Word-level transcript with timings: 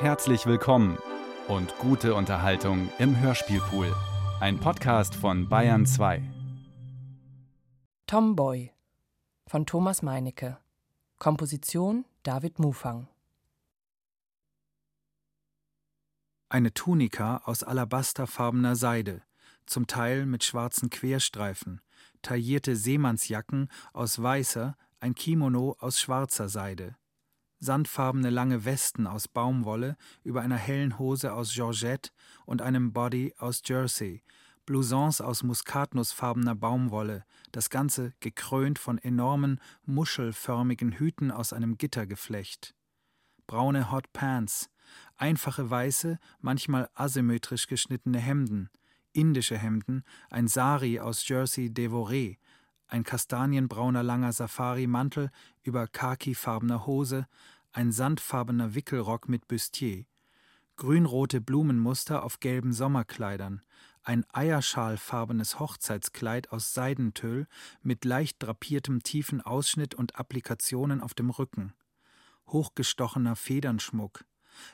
Herzlich 0.00 0.46
willkommen 0.46 0.96
und 1.46 1.76
gute 1.76 2.14
Unterhaltung 2.14 2.90
im 2.98 3.20
Hörspielpool. 3.20 3.94
Ein 4.40 4.58
Podcast 4.58 5.14
von 5.14 5.46
Bayern 5.50 5.84
2. 5.84 6.22
Tomboy 8.06 8.72
von 9.46 9.66
Thomas 9.66 10.00
Meinecke. 10.00 10.56
Komposition 11.18 12.06
David 12.22 12.58
Mufang. 12.58 13.08
Eine 16.48 16.72
Tunika 16.72 17.42
aus 17.44 17.62
alabasterfarbener 17.62 18.76
Seide, 18.76 19.20
zum 19.66 19.86
Teil 19.86 20.24
mit 20.24 20.44
schwarzen 20.44 20.88
Querstreifen, 20.88 21.82
taillierte 22.22 22.74
Seemannsjacken 22.74 23.68
aus 23.92 24.22
weißer, 24.22 24.78
ein 24.98 25.14
Kimono 25.14 25.76
aus 25.78 26.00
schwarzer 26.00 26.48
Seide, 26.48 26.96
sandfarbene 27.60 28.30
lange 28.30 28.64
Westen 28.64 29.06
aus 29.06 29.28
Baumwolle 29.28 29.96
über 30.24 30.40
einer 30.40 30.56
hellen 30.56 30.98
Hose 30.98 31.32
aus 31.32 31.52
Georgette 31.52 32.10
und 32.46 32.62
einem 32.62 32.92
Body 32.92 33.34
aus 33.38 33.62
Jersey, 33.64 34.22
Blousons 34.66 35.20
aus 35.20 35.42
muskatnussfarbener 35.42 36.54
Baumwolle, 36.54 37.24
das 37.52 37.70
Ganze 37.70 38.12
gekrönt 38.20 38.78
von 38.78 38.98
enormen, 38.98 39.60
muschelförmigen 39.84 40.92
Hüten 40.92 41.30
aus 41.30 41.52
einem 41.52 41.76
Gittergeflecht. 41.76 42.74
Braune 43.46 43.90
Hot 43.90 44.12
Pants, 44.12 44.70
einfache 45.16 45.68
weiße, 45.68 46.18
manchmal 46.40 46.88
asymmetrisch 46.94 47.66
geschnittene 47.66 48.18
Hemden, 48.18 48.70
indische 49.12 49.58
Hemden, 49.58 50.04
ein 50.30 50.46
Sari 50.46 51.00
aus 51.00 51.26
Jersey 51.26 51.66
Devoré, 51.66 52.38
ein 52.90 53.04
kastanienbrauner 53.04 54.02
langer 54.02 54.32
Safari-Mantel 54.32 55.30
über 55.62 55.86
khakifarbener 55.86 56.86
Hose, 56.86 57.26
ein 57.72 57.92
sandfarbener 57.92 58.74
Wickelrock 58.74 59.28
mit 59.28 59.46
Bustier, 59.46 60.04
grünrote 60.76 61.40
Blumenmuster 61.40 62.24
auf 62.24 62.40
gelben 62.40 62.72
Sommerkleidern, 62.72 63.62
ein 64.02 64.24
eierschalfarbenes 64.32 65.60
Hochzeitskleid 65.60 66.50
aus 66.50 66.74
Seidentüll 66.74 67.46
mit 67.82 68.04
leicht 68.04 68.36
drapiertem 68.42 69.02
tiefen 69.02 69.40
Ausschnitt 69.40 69.94
und 69.94 70.16
Applikationen 70.16 71.00
auf 71.00 71.14
dem 71.14 71.30
Rücken, 71.30 71.74
hochgestochener 72.48 73.36
Federnschmuck, 73.36 74.24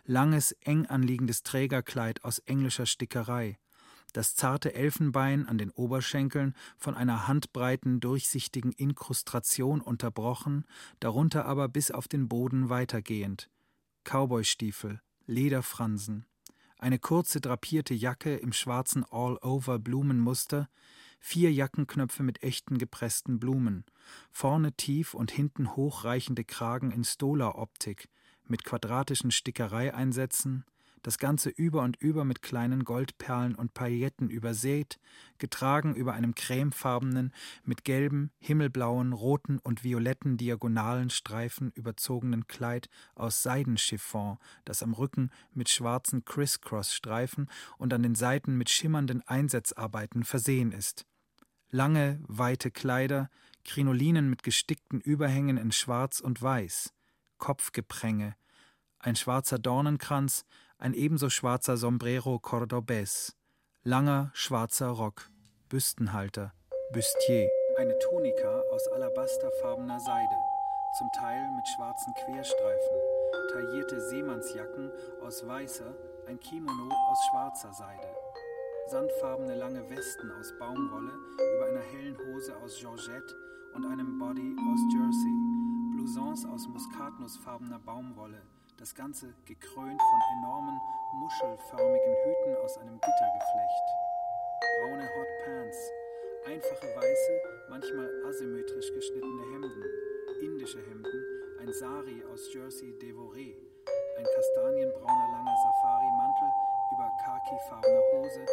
langes, 0.05 0.53
eng 0.53 0.87
anliegendes 0.87 1.43
Trägerkleid 1.43 2.25
aus 2.25 2.39
englischer 2.39 2.87
Stickerei, 2.87 3.59
das 4.13 4.35
zarte 4.35 4.75
Elfenbein 4.75 5.47
an 5.47 5.59
den 5.59 5.71
Oberschenkeln 5.71 6.55
von 6.79 6.95
einer 6.95 7.29
handbreiten, 7.29 8.01
durchsichtigen 8.01 8.73
Inkrustration 8.73 9.81
unterbrochen, 9.81 10.65
darunter 11.01 11.45
aber 11.45 11.69
bis 11.69 11.91
auf 11.91 12.09
den 12.09 12.29
Boden 12.29 12.69
weitergehend. 12.69 13.51
Cowboystiefel, 14.05 15.01
Lederfransen, 15.27 16.27
eine 16.79 16.99
kurze 16.99 17.41
drapierte 17.41 17.95
Jacke 17.95 18.37
im 18.37 18.53
schwarzen 18.53 19.05
All-Over-Blumenmuster, 19.05 20.69
vier 21.19 21.53
Jackenknöpfe 21.53 22.23
mit 22.23 22.43
echten 22.43 22.79
gepressten 22.79 23.41
Blumen, 23.41 23.85
vorne 24.31 24.73
tief 24.73 25.15
und 25.15 25.31
hinten 25.31 25.75
hochreichende 25.75 26.45
Kragen 26.45 26.91
in 26.91 27.05
Stola-Optik 27.05 28.09
mit 28.47 28.65
quadratischen 28.65 29.31
Stickereieinsätzen, 29.31 30.65
das 31.03 31.19
Ganze 31.19 31.51
über 31.51 31.83
und 31.83 31.97
über 31.97 32.25
mit 32.25 32.43
kleinen 32.43 32.85
Goldperlen 32.85 33.55
und 33.55 33.75
Pailletten 33.75 34.31
übersät, 34.31 34.99
getragen 35.39 35.95
über 35.95 36.15
einem 36.15 36.35
cremefarbenen, 36.35 37.33
mit 37.65 37.85
gelben, 37.85 38.31
himmelblauen, 38.39 39.13
roten 39.13 39.59
und 39.59 39.85
violetten 39.85 40.37
diagonalen 40.37 41.11
Streifen 41.11 41.71
überzogenen 41.73 42.47
Kleid 42.47 42.89
aus 43.15 43.43
Seidenchiffon, 43.43 44.39
das 44.65 44.83
am 44.83 44.95
Rücken 44.95 45.31
mit 45.53 45.69
schwarzen 45.69 46.25
Criss-Cross-Streifen 46.25 47.49
und 47.79 47.93
an 47.93 48.03
den 48.03 48.15
Seiten 48.15 48.57
mit 48.57 48.71
schimmernden 48.71 49.23
Einsetzarbeiten 49.27 50.25
versehen 50.25 50.73
ist. 50.73 51.07
Lange, 51.71 52.21
weite 52.27 52.71
Kleider, 52.71 53.31
Krinolinen 53.65 54.31
mit 54.31 54.43
gestickten 54.43 55.01
Überhängen 55.01 55.57
in 55.57 55.73
Schwarz 55.73 56.21
und 56.21 56.41
Weiß, 56.41 56.95
Kopfgepränge, 57.39 58.37
ein 58.99 59.17
schwarzer 59.17 59.59
Dornenkranz, 59.59 60.45
ein 60.79 60.93
ebenso 60.93 61.31
schwarzer 61.31 61.77
Sombrero 61.77 62.37
Cordobés, 62.37 63.33
langer 63.83 64.31
schwarzer 64.35 64.89
Rock, 64.89 65.31
Büstenhalter, 65.69 66.53
Bustier, 66.93 67.49
eine 67.79 67.99
Tunika 67.99 68.63
aus 68.73 68.87
alabasterfarbener 68.89 69.99
Seide, 70.01 70.37
zum 70.99 71.09
Teil 71.19 71.51
mit 71.57 71.67
schwarzen 71.69 72.13
Querstreifen, 72.15 72.97
taillierte 73.53 74.01
Seemannsjacken 74.01 74.91
aus 75.23 75.47
weißer, 75.47 75.95
ein 76.27 76.39
Kimono 76.41 76.93
aus 77.09 77.19
schwarzer 77.31 77.73
Seide, 77.73 78.09
sandfarbene 78.89 79.57
lange 79.57 79.89
Westen 79.89 80.31
aus 80.33 80.53
Baumwolle 80.59 81.13
über 81.57 81.67
einer 81.67 81.81
hellen 81.81 82.19
Hose 82.19 82.55
aus 82.59 82.77
Georgette 82.79 83.35
und 83.75 83.87
einem 83.87 84.19
Body 84.19 84.55
aus 84.59 84.81
Jersey, 84.93 85.95
Blousons 85.95 86.45
aus 86.45 86.69
muskatnussfarbener 86.69 87.79
Baumwolle, 87.79 88.43
das 88.79 88.95
Ganze 88.95 89.33
gekrönt 89.47 90.01
von 90.01 90.21
enormen, 90.39 90.79
muschelförmigen 91.15 92.15
Hüten 92.25 92.57
aus 92.63 92.77
einem 92.79 93.01
Gittergeflecht. 93.01 93.87
Braune 94.81 95.09
Hot 95.17 95.29
Pants, 95.45 95.79
einfache 96.45 96.87
weiße, 96.95 97.41
manchmal 97.71 98.11
asymmetrisch 98.29 98.93
geschnittene 98.93 99.43
Hemden, 99.53 99.85
indische 100.43 100.79
Hemden, 100.79 101.25
ein 101.61 101.73
Sari 101.73 102.23
aus 102.31 102.53
Jersey 102.53 102.93
Devoré, 103.01 103.57
ein 104.19 104.27
kastanienbrauner 104.35 105.29
langer 105.33 105.57
Safari-Mantel 105.57 106.51
über 106.93 107.11
khakifarbener 107.25 108.03
Hose, 108.13 108.45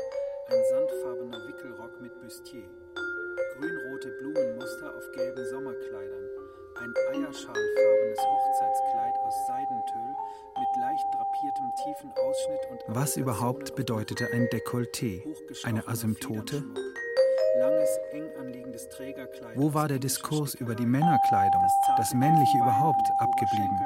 ein 0.48 0.64
sandfarbener 0.72 1.48
Wickelrock 1.48 2.00
mit 2.02 2.22
Bustier, 2.22 2.70
grünrote 3.58 4.10
Blumenmuster 4.20 4.96
auf 4.96 5.12
gelben 5.12 5.46
Sommerkleidern, 5.50 6.30
ein 6.80 6.94
eierschalfarbenes 7.12 8.20
Hochzeitskleid 8.20 9.13
Was 12.88 13.18
überhaupt 13.18 13.76
bedeutete 13.76 14.30
ein 14.34 14.48
Dekolleté? 14.50 15.24
Eine 15.64 15.88
Asymptote? 15.88 16.64
Wo 19.56 19.74
war 19.74 19.88
der 19.88 20.00
Diskurs 20.00 20.56
über 20.56 20.76
die 20.76 20.86
Männerkleidung, 20.86 21.62
das 21.98 22.14
Männliche 22.14 22.58
überhaupt, 22.58 23.12
abgeblieben? 23.18 23.80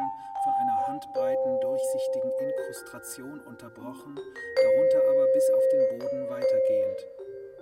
Von 0.44 0.54
einer 0.62 0.88
handbreiten, 0.88 1.60
durchsichtigen 1.62 2.32
Inkrustration 2.40 3.40
unterbrochen, 3.42 4.16
darunter 4.16 5.02
aber 5.10 5.26
bis 5.34 5.50
auf 5.50 5.64
den 5.72 6.00
Boden 6.00 6.30
weitergehend. 6.30 7.08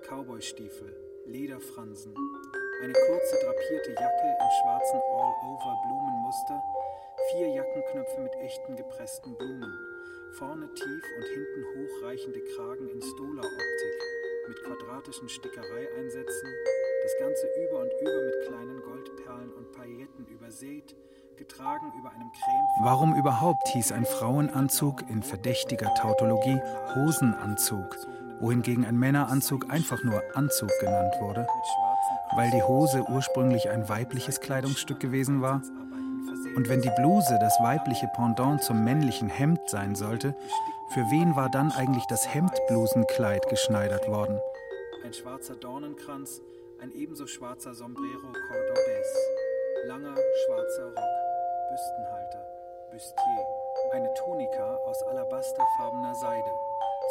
Cowboystiefel, 0.07 0.95
Lederfransen, 1.25 2.13
eine 2.83 2.93
kurze 2.93 3.35
drapierte 3.43 3.91
Jacke 3.91 4.37
im 4.39 4.49
schwarzen 4.61 4.99
All-Over-Blumenmuster, 5.09 6.63
vier 7.31 7.47
Jackenknöpfe 7.49 8.21
mit 8.21 8.35
echten 8.35 8.75
gepressten 8.75 9.35
Blumen, 9.35 9.73
vorne 10.37 10.71
tief 10.73 11.03
und 11.17 11.25
hinten 11.25 11.65
hochreichende 11.75 12.39
Kragen 12.55 12.87
in 12.89 13.01
Stola-Optik 13.01 13.95
mit 14.47 14.61
quadratischen 14.63 15.27
Stickereieinsätzen, 15.27 16.49
das 17.03 17.17
Ganze 17.19 17.47
über 17.65 17.81
und 17.81 17.91
über 18.01 18.21
mit 18.25 18.47
kleinen 18.47 18.81
Goldperlen 18.81 19.53
und 19.53 19.71
Pailletten 19.71 20.27
übersät, 20.27 20.95
getragen 21.35 21.91
über 21.99 22.11
einem 22.11 22.31
Creme. 22.31 22.85
Warum 22.85 23.15
überhaupt 23.15 23.67
hieß 23.69 23.91
ein 23.91 24.05
Frauenanzug 24.05 25.01
in 25.09 25.23
verdächtiger 25.23 25.93
Tautologie 25.95 26.59
Hosenanzug, 26.95 27.97
wohingegen 28.39 28.85
ein 28.85 28.97
Männeranzug 28.97 29.71
einfach 29.71 30.03
nur 30.03 30.21
Anzug 30.35 30.69
genannt 30.79 31.15
wurde? 31.19 31.47
weil 32.35 32.51
die 32.51 32.63
Hose 32.63 33.03
ursprünglich 33.07 33.69
ein 33.69 33.87
weibliches 33.87 34.41
Kleidungsstück 34.41 34.99
gewesen 34.99 35.41
war? 35.41 35.61
Und 36.55 36.69
wenn 36.69 36.81
die 36.81 36.91
Bluse 36.91 37.37
das 37.39 37.59
weibliche 37.59 38.07
Pendant 38.15 38.63
zum 38.63 38.83
männlichen 38.85 39.27
Hemd 39.27 39.69
sein 39.69 39.93
sollte, 39.93 40.35
für 40.93 41.01
wen 41.11 41.35
war 41.35 41.49
dann 41.49 41.71
eigentlich 41.73 42.05
das 42.05 42.33
Hemdblusenkleid 42.33 43.49
geschneidert 43.49 44.07
worden? 44.07 44.39
Ein 45.03 45.13
schwarzer 45.13 45.55
Dornenkranz, 45.55 46.41
ein 46.81 46.93
ebenso 46.93 47.27
schwarzer 47.27 47.75
Sombrero 47.75 48.27
Cordobés, 48.27 49.87
langer 49.87 50.15
schwarzer 50.45 50.85
Rock, 50.85 51.69
Büstenhalter, 51.69 52.45
Bustier, 52.89 53.45
eine 53.91 54.13
Tunika 54.13 54.77
aus 54.85 55.03
alabasterfarbener 55.03 56.15
Seide, 56.15 56.51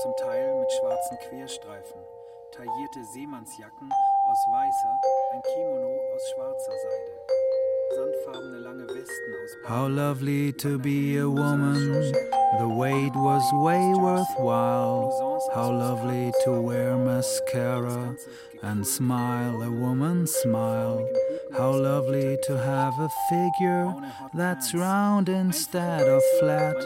zum 0.03 0.17
Teil 0.17 0.59
mit 0.59 0.73
schwarzen 0.73 1.19
Querstreifen, 1.29 2.01
taillierte 2.51 3.05
Seemannsjacken 3.13 3.93
aus 4.27 4.39
weißer, 4.53 5.01
ein 5.33 5.43
Kimono 5.43 6.01
aus 6.15 6.31
schwarzer 6.31 6.73
Seide. 6.73 7.64
How 9.67 9.89
lovely 9.89 10.53
to 10.53 10.79
be 10.79 11.17
a 11.17 11.29
woman. 11.29 12.13
The 12.59 12.69
wait 12.69 13.13
was 13.15 13.43
way 13.53 13.93
worthwhile. 13.95 15.51
How 15.55 15.71
lovely 15.71 16.33
to 16.45 16.61
wear 16.61 16.97
mascara 16.97 18.17
and 18.63 18.87
smile, 18.87 19.63
a 19.63 19.71
woman's 19.71 20.33
smile. 20.33 21.09
How 21.57 21.73
lovely 21.73 22.37
to 22.45 22.59
have 22.59 22.95
a 22.99 23.11
figure 23.31 23.95
that's 24.35 24.75
round 24.75 25.29
instead 25.29 26.09
of 26.09 26.23
flat. 26.41 26.77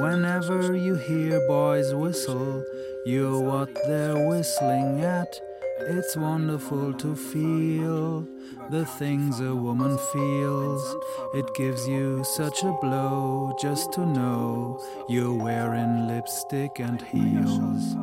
Whenever 0.00 0.76
you 0.76 0.94
hear 0.94 1.40
boys 1.46 1.94
whistle, 1.94 2.64
you're 3.06 3.40
what 3.40 3.74
they're 3.86 4.28
whistling 4.28 5.00
at. 5.00 5.49
It's 5.82 6.16
wonderful 6.16 6.92
to 6.94 7.16
feel 7.16 8.26
the 8.70 8.84
things 8.84 9.40
a 9.40 9.54
woman 9.54 9.96
feels. 10.12 10.96
It 11.34 11.52
gives 11.54 11.88
you 11.88 12.22
such 12.22 12.62
a 12.62 12.72
blow 12.80 13.56
just 13.60 13.92
to 13.94 14.06
know 14.06 14.80
you're 15.08 15.32
wearing 15.32 16.06
lipstick 16.06 16.80
and 16.80 17.00
heels. 17.02 17.94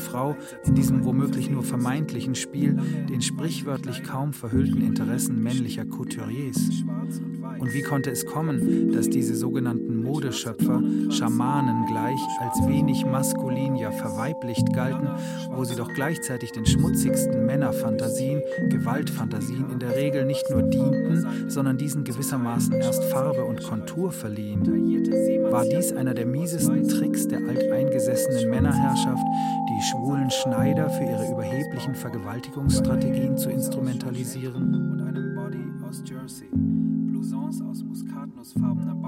Frau 0.00 0.36
in 0.64 0.74
diesem 0.74 1.04
womöglich 1.04 1.48
nur 1.48 1.62
vermeintlichen 1.62 2.34
Spiel 2.34 2.76
den 3.08 3.22
sprichwörtlich 3.22 4.02
kaum 4.02 4.32
verhüllten 4.32 4.82
Interessen 4.82 5.40
männlicher 5.42 5.84
Couturiers? 5.84 6.84
Und 7.58 7.72
wie 7.72 7.82
konnte 7.82 8.10
es 8.10 8.26
kommen, 8.26 8.92
dass 8.92 9.08
diese 9.08 9.36
sogenannten 9.36 9.79
Modeschöpfer 10.10 10.82
Schamanen 11.10 11.86
gleich 11.86 12.20
als 12.40 12.66
wenig 12.66 13.06
maskulin, 13.06 13.76
ja 13.76 13.92
verweiblicht 13.92 14.72
galten, 14.72 15.08
wo 15.54 15.62
sie 15.62 15.76
doch 15.76 15.92
gleichzeitig 15.92 16.50
den 16.50 16.66
schmutzigsten 16.66 17.46
Männerfantasien, 17.46 18.42
Gewaltfantasien 18.70 19.70
in 19.70 19.78
der 19.78 19.94
Regel 19.94 20.24
nicht 20.24 20.50
nur 20.50 20.62
dienten, 20.62 21.48
sondern 21.48 21.78
diesen 21.78 22.02
gewissermaßen 22.02 22.74
erst 22.74 23.04
Farbe 23.04 23.44
und 23.44 23.62
Kontur 23.62 24.10
verliehen? 24.10 24.66
War 25.52 25.64
dies 25.64 25.92
einer 25.92 26.14
der 26.14 26.26
miesesten 26.26 26.88
Tricks 26.88 27.28
der 27.28 27.38
alteingesessenen 27.38 28.50
Männerherrschaft, 28.50 29.22
die 29.68 29.82
schwulen 29.90 30.30
Schneider 30.30 30.90
für 30.90 31.04
ihre 31.04 31.30
überheblichen 31.30 31.94
Vergewaltigungsstrategien 31.94 33.38
zu 33.38 33.48
instrumentalisieren? 33.48 34.74
Und 34.74 35.00
einem 35.02 35.36
Body 35.36 35.64
aus 35.88 36.02
Jersey, 36.04 36.48
Blousons 36.52 37.62
aus 37.62 37.84
muskatnussfarbener 37.84 38.99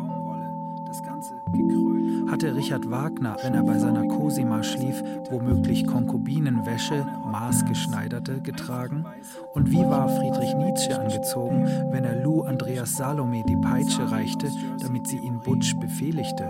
Hatte 2.29 2.55
Richard 2.55 2.91
Wagner, 2.91 3.37
wenn 3.43 3.55
er 3.55 3.63
bei 3.63 3.79
seiner 3.79 4.07
Cosima 4.09 4.63
schlief, 4.63 5.03
womöglich 5.31 5.87
Konkubinenwäsche, 5.87 7.07
maßgeschneiderte, 7.31 8.41
getragen? 8.41 9.05
Und 9.53 9.71
wie 9.71 9.85
war 9.85 10.09
Friedrich 10.09 10.55
Nietzsche 10.55 10.99
angezogen, 10.99 11.67
wenn 11.91 12.05
er 12.05 12.23
Lou 12.23 12.43
Andreas 12.43 12.97
Salome 12.97 13.45
die 13.47 13.57
Peitsche 13.57 14.11
reichte, 14.11 14.49
damit 14.81 15.07
sie 15.07 15.19
ihn 15.19 15.41
Butsch 15.41 15.75
befehligte? 15.79 16.49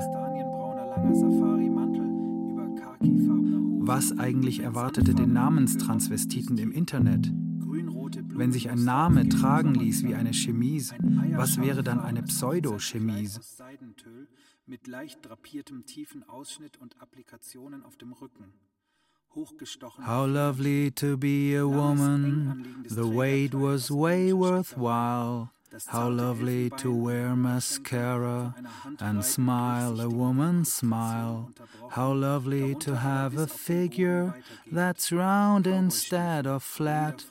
Was 3.85 4.17
eigentlich 4.17 4.61
erwartete 4.61 5.15
den 5.15 5.33
Namenstransvestiten 5.33 6.59
im 6.59 6.71
Internet? 6.71 7.33
Wenn 8.35 8.53
sich 8.53 8.71
ein 8.71 8.85
Name 8.85 9.29
tragen 9.29 9.75
ließ 9.75 10.05
wie 10.05 10.15
eine 10.15 10.33
Chemise, 10.33 10.95
was 11.35 11.61
wäre 11.61 11.83
dann 11.83 12.01
eine 12.01 12.23
Pseudo-Chemise? 12.23 13.41
Mit 14.67 14.87
leicht 14.87 15.25
drapiertem 15.27 15.87
tiefen 15.87 16.23
Ausschnitt 16.29 16.79
und 16.79 17.01
Applikationen 17.01 17.83
auf 17.85 17.97
dem 17.97 18.13
Rücken. 18.13 18.55
How 19.35 20.27
lovely 20.27 20.91
to 20.93 21.17
be 21.17 21.57
a 21.57 21.65
woman, 21.65 22.85
the 22.87 23.05
wait 23.05 23.55
was 23.55 23.91
way 23.91 24.33
worthwhile. 24.33 25.51
How 25.87 26.09
lovely 26.09 26.71
to 26.71 26.93
wear 26.95 27.35
mascara 27.35 28.55
and 29.01 29.25
smile, 29.25 30.01
a 30.01 30.09
woman's 30.09 30.73
smile. 30.73 31.51
How 31.91 32.13
lovely 32.13 32.75
to 32.77 32.97
have 32.97 33.37
a 33.37 33.47
figure 33.47 34.35
that's 34.71 35.13
round 35.13 35.67
instead 35.67 36.47
of 36.47 36.63
flat. 36.63 37.25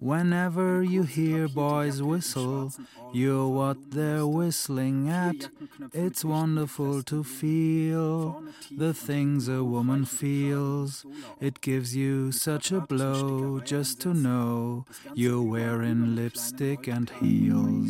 Whenever 0.00 0.82
you 0.82 1.02
hear 1.02 1.48
boys 1.48 2.00
whistle, 2.02 2.72
you're 3.12 3.48
what 3.48 3.90
they're 3.90 4.26
whistling 4.26 5.08
at. 5.08 5.48
It's 5.92 6.24
wonderful 6.24 7.02
to 7.04 7.24
feel 7.24 8.44
the 8.70 8.94
things 8.94 9.48
a 9.48 9.64
woman 9.64 10.04
feels. 10.04 11.04
It 11.40 11.60
gives 11.60 11.96
you 11.96 12.30
such 12.30 12.70
a 12.70 12.80
blow 12.80 13.60
just 13.60 14.00
to 14.02 14.14
know 14.14 14.84
you're 15.14 15.42
wearing 15.42 16.14
lipstick 16.14 16.86
and 16.86 17.10
heels. 17.10 17.87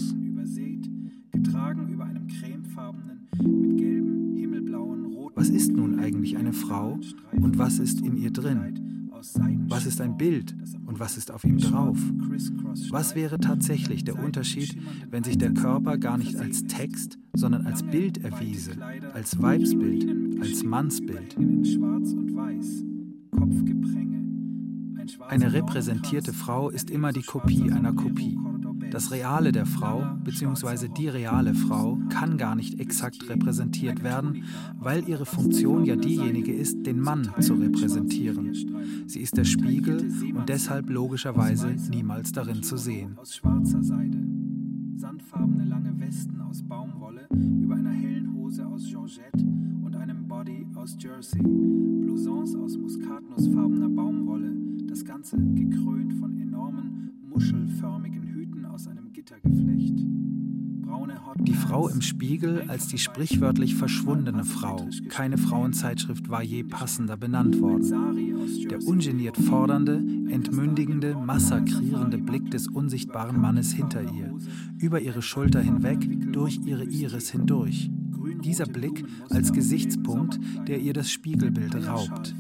Was 5.35 5.49
ist 5.51 5.73
nun 5.73 6.01
eigentlich 6.01 6.37
eine 6.37 6.53
Frau 6.53 6.99
und 7.33 7.59
was 7.59 7.79
ist 7.79 8.01
in 8.01 8.17
ihr 8.17 8.33
drin? 8.33 9.09
Was 9.69 9.87
ist 9.87 10.01
ein 10.01 10.17
Bild 10.17 10.55
und 10.87 11.01
was 11.01 11.17
ist 11.17 11.31
auf 11.31 11.45
ihm 11.45 11.59
drauf? 11.59 11.99
Was 12.91 13.15
wäre 13.15 13.39
tatsächlich 13.39 14.05
der 14.05 14.19
Unterschied, 14.19 14.77
wenn 15.11 15.25
sich 15.25 15.39
der 15.39 15.53
Körper 15.55 15.99
gar 15.99 16.19
nicht 16.19 16.37
als 16.37 16.65
Text, 16.67 17.19
sondern 17.35 17.67
als 17.67 17.83
Bild 17.83 18.19
erwiese, 18.19 18.73
als 19.15 19.41
Weibsbild, 19.41 20.41
als 20.41 20.63
Mannsbild? 20.63 21.37
Eine 25.29 25.53
repräsentierte 25.53 26.33
Frau 26.33 26.71
ist 26.71 26.91
immer 26.91 27.13
die 27.13 27.23
Kopie 27.23 27.71
einer 27.73 27.93
Kopie. 27.93 28.39
Das 28.91 29.11
Reale 29.11 29.53
der 29.53 29.67
Frau 29.67 30.03
bzw. 30.25 30.89
die 30.89 31.09
reale 31.09 31.55
Frau 31.55 31.99
kann 32.09 32.39
gar 32.39 32.55
nicht 32.55 32.81
exakt 32.81 33.29
repräsentiert 33.29 34.03
werden, 34.03 34.45
weil 34.79 35.07
ihre 35.09 35.27
Funktion 35.27 35.85
ja 35.85 35.97
diejenige 35.97 36.53
ist, 36.53 36.87
den 36.87 37.01
Mann 37.01 37.29
zu 37.41 37.55
repräsentieren. 37.55 38.55
Sie 39.07 39.21
ist 39.21 39.37
der 39.37 39.45
Spiegel 39.45 40.11
und 40.35 40.49
deshalb 40.49 40.89
logischerweise 40.89 41.75
niemals 41.91 42.33
darin 42.33 42.63
zu 42.63 42.77
sehen. 42.77 43.19
Aus 43.19 43.35
schwarzer 43.35 43.83
Seide, 43.83 44.19
sandfarbene 44.97 45.65
lange 45.65 45.99
Westen 46.01 46.41
aus 46.41 46.63
Baumwolle 46.63 47.27
über 47.31 47.75
einer 47.75 47.93
hellen 47.93 48.35
Hose 48.35 48.67
aus 48.67 48.85
Georgette 48.89 49.45
und 49.85 49.95
einem 49.97 50.27
Body 50.27 50.67
aus 50.75 50.97
Jersey, 50.99 51.43
Blousons 51.43 52.55
aus 52.57 52.79
muskatnussfarbener 52.79 53.91
Baumwolle, 53.91 54.53
das 54.87 55.05
Ganze 55.05 55.37
gekrönt 55.37 56.15
von 56.15 56.41
enormen 56.41 57.13
muschelförmigen 57.29 58.18
Die 61.41 61.55
Frau 61.55 61.89
im 61.89 62.01
Spiegel 62.01 62.65
als 62.69 62.89
die 62.89 62.99
sprichwörtlich 62.99 63.75
verschwundene 63.75 64.45
Frau. 64.45 64.89
Keine 65.09 65.39
Frauenzeitschrift 65.39 66.29
war 66.29 66.43
je 66.43 66.65
passender 66.65 67.17
benannt 67.17 67.61
worden. 67.61 68.69
Der 68.69 68.83
ungeniert 68.87 69.37
fordernde, 69.37 70.03
entmündigende, 70.31 71.15
massakrierende 71.15 72.19
Blick 72.19 72.51
des 72.51 72.69
unsichtbaren 72.69 73.41
Mannes 73.41 73.73
hinter 73.73 74.03
ihr, 74.03 74.35
über 74.79 75.01
ihre 75.01 75.23
Schulter 75.23 75.61
hinweg, 75.61 76.33
durch 76.33 76.61
ihre 76.65 76.85
Iris 76.85 77.31
hindurch. 77.31 77.91
Dieser 78.43 78.67
Blick 78.67 79.05
als 79.31 79.53
Gesichtspunkt, 79.53 80.39
der 80.67 80.81
ihr 80.81 80.93
das 80.93 81.11
Spiegelbild 81.11 81.75
raubt. 81.87 82.35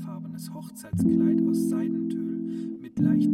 Hochzeitskleid 0.54 1.42
aus 1.48 1.68
Seidentüll 1.68 2.78
mit 2.80 2.98
leicht 2.98 3.27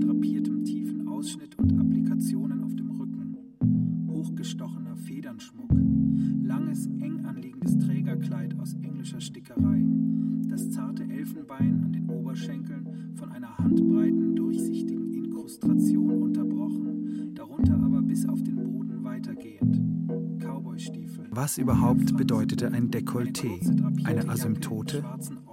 Was 21.55 21.59
überhaupt 21.61 22.17
bedeutete 22.17 22.73
ein 22.73 22.91
Dekolleté, 22.91 23.61
eine 24.03 24.29
Asymptote? 24.29 25.05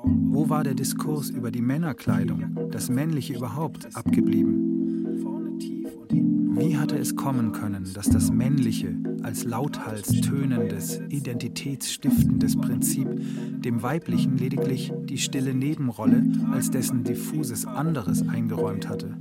Wo 0.03 0.49
war 0.49 0.63
der 0.63 0.73
Diskurs 0.73 1.29
über 1.29 1.51
die 1.51 1.61
Männerkleidung, 1.61 2.71
das 2.71 2.89
Männliche 2.89 3.35
überhaupt, 3.35 3.95
abgeblieben? 3.95 5.59
Wie 6.55 6.75
hatte 6.75 6.97
es 6.97 7.15
kommen 7.15 7.51
können, 7.51 7.87
dass 7.93 8.09
das 8.09 8.31
Männliche 8.31 8.95
als 9.21 9.43
lauthals 9.43 10.07
tönendes, 10.21 10.99
identitätsstiftendes 11.09 12.57
Prinzip 12.57 13.07
dem 13.61 13.83
Weiblichen 13.83 14.39
lediglich 14.39 14.91
die 15.03 15.19
stille 15.19 15.53
Nebenrolle 15.53 16.25
als 16.51 16.71
dessen 16.71 17.03
diffuses 17.03 17.67
anderes 17.67 18.27
eingeräumt 18.27 18.89
hatte? 18.89 19.19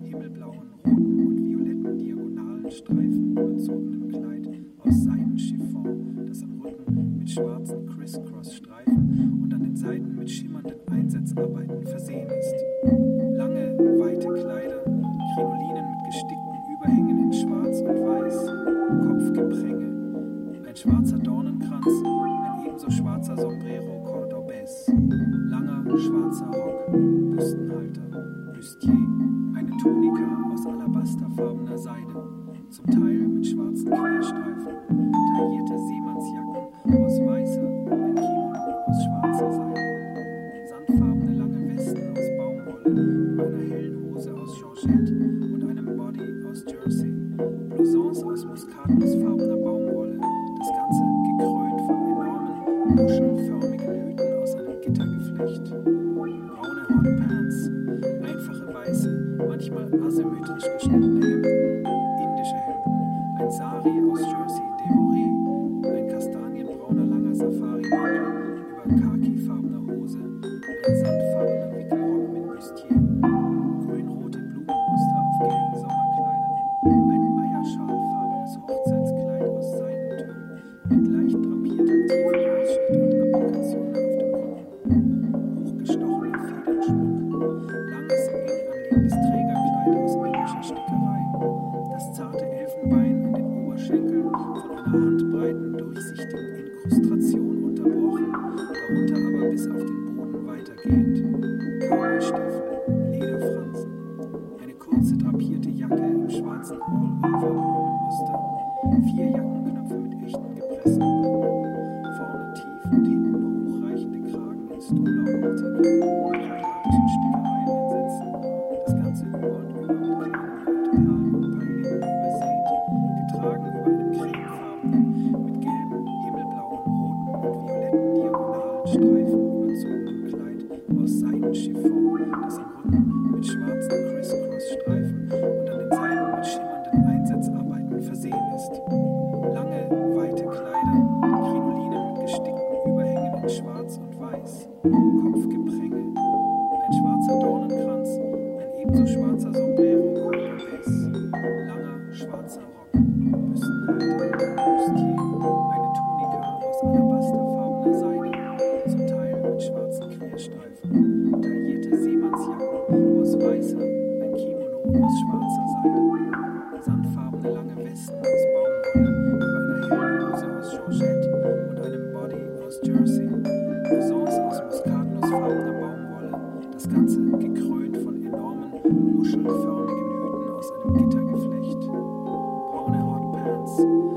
Thank 183.80 184.04
you. 184.04 184.09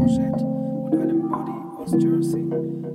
Und 0.00 0.94
einem 0.94 1.28
Body 1.28 1.52
aus 1.76 1.92
Jersey, 1.92 2.50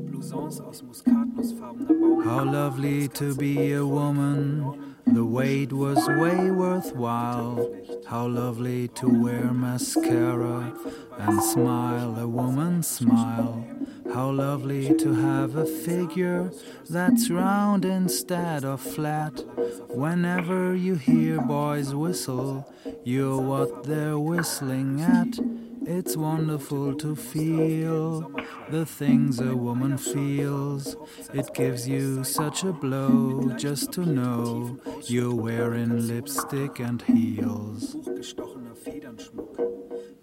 Blousons 0.10 0.60
aus 0.60 0.82
muskatnussfarbener 0.82 1.88
Baumwolle. 1.88 2.26
How 2.26 2.44
lovely 2.44 3.08
to 3.10 3.36
be 3.36 3.74
a 3.74 3.86
woman. 3.86 4.96
The 5.06 5.24
wait 5.24 5.72
was 5.72 6.08
way 6.08 6.50
worthwhile. 6.50 7.70
How 8.08 8.28
lovely 8.28 8.88
to 8.96 9.08
wear 9.24 9.54
mascara 9.54 10.74
and 11.20 11.44
smile, 11.44 12.18
a 12.18 12.28
woman's 12.28 12.88
smile. 12.88 13.64
How 14.12 14.32
lovely 14.32 14.96
to 14.96 15.14
have 15.14 15.56
a 15.58 15.66
figure 15.66 16.52
that's 16.90 17.30
round 17.30 17.86
instead 17.86 18.66
of 18.66 18.82
flat. 18.82 19.44
Whenever 19.90 20.76
you 20.76 20.96
hear 20.96 21.40
boys 21.40 21.94
whistle, 21.94 22.66
you're 23.04 23.40
what 23.40 23.84
they're 23.84 24.18
whistling 24.18 25.02
at. 25.02 25.38
It's 25.88 26.18
wonderful 26.18 26.96
to 26.96 27.16
feel 27.16 28.32
the 28.70 28.88
things 28.88 29.40
a 29.40 29.56
woman 29.56 29.98
feels. 30.00 30.96
It 31.32 31.54
gives 31.54 31.88
you 31.88 32.24
such 32.24 32.64
a 32.64 32.74
blow 32.74 33.54
just 33.56 33.92
to 33.94 34.06
know 34.06 34.80
you're 35.04 35.36
wearing 35.36 36.08
lipstick 36.08 36.80
and 36.80 37.02
heels. 37.04 37.96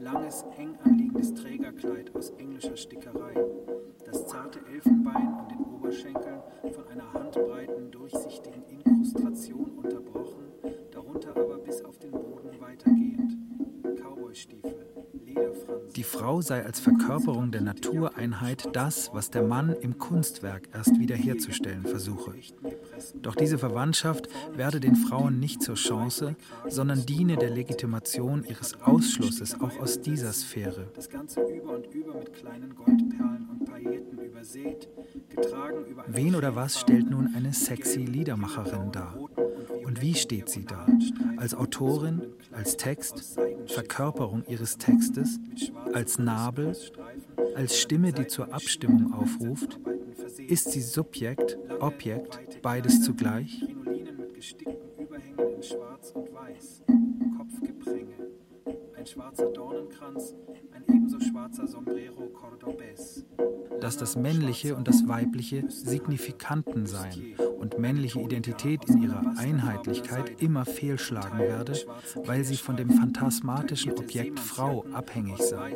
Langes, 0.01 0.45
eng 0.59 0.77
anliegendes 0.85 1.33
Trägerkleid 1.33 2.13
aus 2.17 2.31
englischer 2.31 2.77
Stickerei. 2.77 3.35
Das 4.05 4.27
zarte 4.27 4.59
Elfenbein 4.67 5.29
an 5.29 5.49
den 5.49 5.59
Oberschenkeln 5.59 6.43
von 6.75 6.89
einer 6.89 7.13
handbreiten, 7.13 7.93
durchsichtigen 7.93 8.65
Inkrustration 8.69 9.71
unterbrochen, 9.77 10.51
darunter 10.91 11.37
aber 11.37 11.59
bis 11.59 11.85
auf 11.85 12.01
den 12.01 12.11
Boden 12.11 12.61
weitergehend. 12.61 13.37
Cowboystiefel. 13.97 14.82
Die 15.97 16.05
Frau 16.05 16.41
sei 16.41 16.65
als 16.65 16.81
Verkörperung 16.81 17.51
der 17.51 17.61
Natureinheit 17.61 18.69
das, 18.73 19.11
was 19.13 19.31
der 19.31 19.43
Mann 19.43 19.75
im 19.81 19.99
Kunstwerk 19.99 20.69
erst 20.73 20.99
wiederherzustellen 20.99 21.85
versuche. 21.85 22.33
Doch 23.21 23.35
diese 23.35 23.59
Verwandtschaft 23.59 24.29
werde 24.55 24.81
den 24.81 24.97
Frauen 24.97 25.39
nicht 25.39 25.63
zur 25.63 25.75
Chance, 25.75 26.37
sondern 26.67 27.05
diene 27.05 27.37
der 27.37 27.51
Legitimation 27.51 28.45
ihres 28.45 28.81
Ausschlusses 28.81 29.61
auch 29.61 29.79
aus 29.81 30.01
dieser 30.01 30.33
Sphäre. 30.33 30.89
Das 30.95 31.11
Ganze 31.11 31.43
über 31.43 31.77
und 31.77 31.87
über 31.95 32.15
mit 32.15 32.33
kleinen 32.33 32.75
Goldperlen 32.75 33.49
und 33.51 33.65
Pailletten 33.67 34.19
übersät, 34.19 34.89
getragen 35.29 35.85
über 35.85 36.05
Wen 36.09 36.35
oder 36.35 36.57
was 36.57 36.81
stellt 36.81 37.11
nun 37.11 37.35
eine 37.35 37.53
sexy 37.53 38.01
Liedermacherin 38.01 38.93
dar? 38.93 39.19
Und 39.85 40.01
wie 40.01 40.15
steht 40.15 40.49
sie 40.49 40.65
da? 40.65 40.87
Als 41.37 41.55
Autorin, 41.55 42.23
als 42.53 42.77
Text, 42.77 43.39
Verkörperung 43.67 44.45
ihres 44.47 44.79
Textes, 44.79 45.22
als 45.93 46.19
Nabel, 46.19 46.77
als 47.55 47.79
Stimme, 47.79 48.13
die 48.13 48.27
zur 48.27 48.53
Abstimmung 48.53 49.13
aufruft? 49.13 49.79
Ist 50.49 50.73
sie 50.73 50.81
Subjekt, 50.81 51.59
Objekt, 51.81 52.61
beides 52.63 53.03
zugleich? 53.03 53.63
Ein 58.97 59.07
schwarzer 59.07 59.47
Dornenkranz, 59.53 60.35
ein 60.73 60.85
ebenso 60.89 61.12
dass 63.83 63.97
das 63.97 64.15
Männliche 64.15 64.77
und 64.77 64.87
das 64.87 65.09
Weibliche 65.09 65.69
Signifikanten 65.69 66.87
seien 66.87 67.35
und 67.59 67.79
männliche 67.79 68.21
Identität 68.21 68.89
in 68.89 69.03
ihrer 69.03 69.37
Einheitlichkeit 69.37 70.41
immer 70.41 70.65
fehlschlagen 70.65 71.39
werde, 71.41 71.75
weil 72.25 72.45
sie 72.45 72.57
von 72.57 72.77
dem 72.77 72.91
phantasmatischen 72.91 73.93
Objekt 73.93 74.39
Frau 74.39 74.85
abhängig 74.93 75.39
sei. 75.39 75.75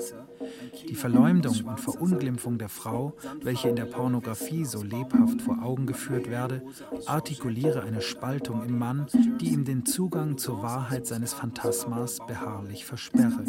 Die 0.89 0.95
Verleumdung 0.95 1.65
und 1.65 1.81
Verunglimpfung 1.81 2.59
der 2.59 2.69
Frau, 2.69 3.15
welche 3.43 3.69
in 3.69 3.77
der 3.77 3.87
Pornografie 3.87 4.65
so 4.65 4.83
lebhaft 4.83 5.43
vor 5.43 5.63
Augen 5.63 5.87
geführt 5.87 6.31
werde, 6.31 6.63
artikuliere 7.07 7.83
eine 7.83 8.03
Spaltung 8.03 8.65
im 8.65 8.79
Mann, 8.79 9.07
die 9.41 9.49
ihm 9.49 9.65
den 9.65 9.85
Zugang 9.85 10.39
zur 10.39 10.63
Wahrheit 10.63 11.07
seines 11.07 11.35
Phantasmas 11.35 12.19
beharrlich 12.27 12.85
versperre. 12.85 13.45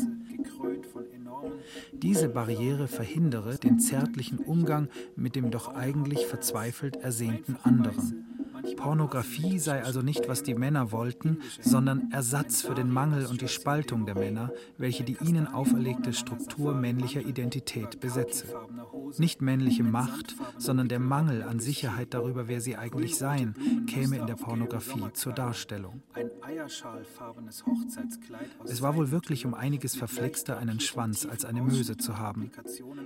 Diese 2.01 2.29
Barriere 2.29 2.87
verhindere 2.87 3.57
den 3.57 3.79
zärtlichen 3.79 4.39
Umgang 4.39 4.87
mit 5.15 5.35
dem 5.35 5.49
doch 5.49 5.73
eigentlich 5.73 6.25
verzweifelt 6.27 6.95
ersehnten 6.97 7.57
anderen. 7.63 8.36
Pornografie 8.75 9.59
sei 9.59 9.83
also 9.83 10.01
nicht, 10.01 10.27
was 10.27 10.43
die 10.43 10.55
Männer 10.55 10.91
wollten, 10.91 11.39
sondern 11.61 12.11
Ersatz 12.11 12.61
für 12.61 12.75
den 12.75 12.91
Mangel 12.91 13.25
und 13.25 13.41
die 13.41 13.47
Spaltung 13.47 14.05
der 14.05 14.15
Männer, 14.15 14.51
welche 14.77 15.03
die 15.03 15.17
ihnen 15.21 15.47
auferlegte 15.47 16.13
Struktur 16.13 16.73
männlicher 16.73 17.21
Identität 17.21 17.99
besetze. 17.99 18.47
Nicht 19.17 19.41
männliche 19.41 19.83
Macht, 19.83 20.35
sondern 20.57 20.89
der 20.89 20.99
Mangel 20.99 21.43
an 21.43 21.59
Sicherheit 21.59 22.13
darüber, 22.13 22.47
wer 22.47 22.61
sie 22.61 22.75
eigentlich 22.75 23.17
seien, 23.17 23.85
käme 23.87 24.17
in 24.17 24.27
der 24.27 24.35
Pornografie 24.35 25.11
zur 25.13 25.33
Darstellung. 25.33 26.01
Es 28.65 28.81
war 28.81 28.95
wohl 28.95 29.11
wirklich 29.11 29.45
um 29.45 29.53
einiges 29.53 29.95
verflixter, 29.95 30.57
einen 30.57 30.79
Schwanz 30.79 31.25
als 31.25 31.45
eine 31.45 31.61
Möse 31.61 31.97
zu 31.97 32.17
haben. 32.17 32.51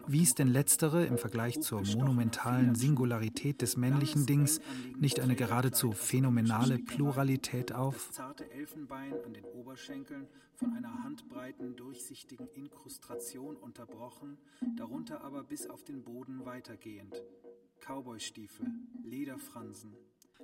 Wies 0.07 0.35
denn 0.35 0.47
letztere 0.47 1.05
im 1.05 1.17
Vergleich 1.17 1.61
zur 1.61 1.81
monumentalen 1.81 2.75
Singularität 2.75 3.61
des 3.61 3.77
männlichen 3.77 4.25
Dings 4.25 4.59
nicht 4.99 5.19
eine 5.19 5.35
geradezu 5.51 5.91
phänomenale 5.91 6.79
Pluralität 6.79 7.73
auf? 7.73 8.09
Zarte 8.11 8.49
Elfenbein 8.51 9.13
an 9.25 9.33
den 9.33 9.43
Oberschenkeln 9.43 10.29
von 10.55 10.73
einer 10.73 11.03
handbreiten, 11.03 11.75
durchsichtigen 11.75 12.47
Inkrustration 12.53 13.57
unterbrochen, 13.57 14.37
darunter 14.77 15.25
aber 15.25 15.43
bis 15.43 15.67
auf 15.67 15.83
den 15.83 16.03
Boden 16.03 16.45
weitergehend. 16.45 17.21
Cowboystiefel, 17.81 18.65
Lederfransen. 19.03 19.93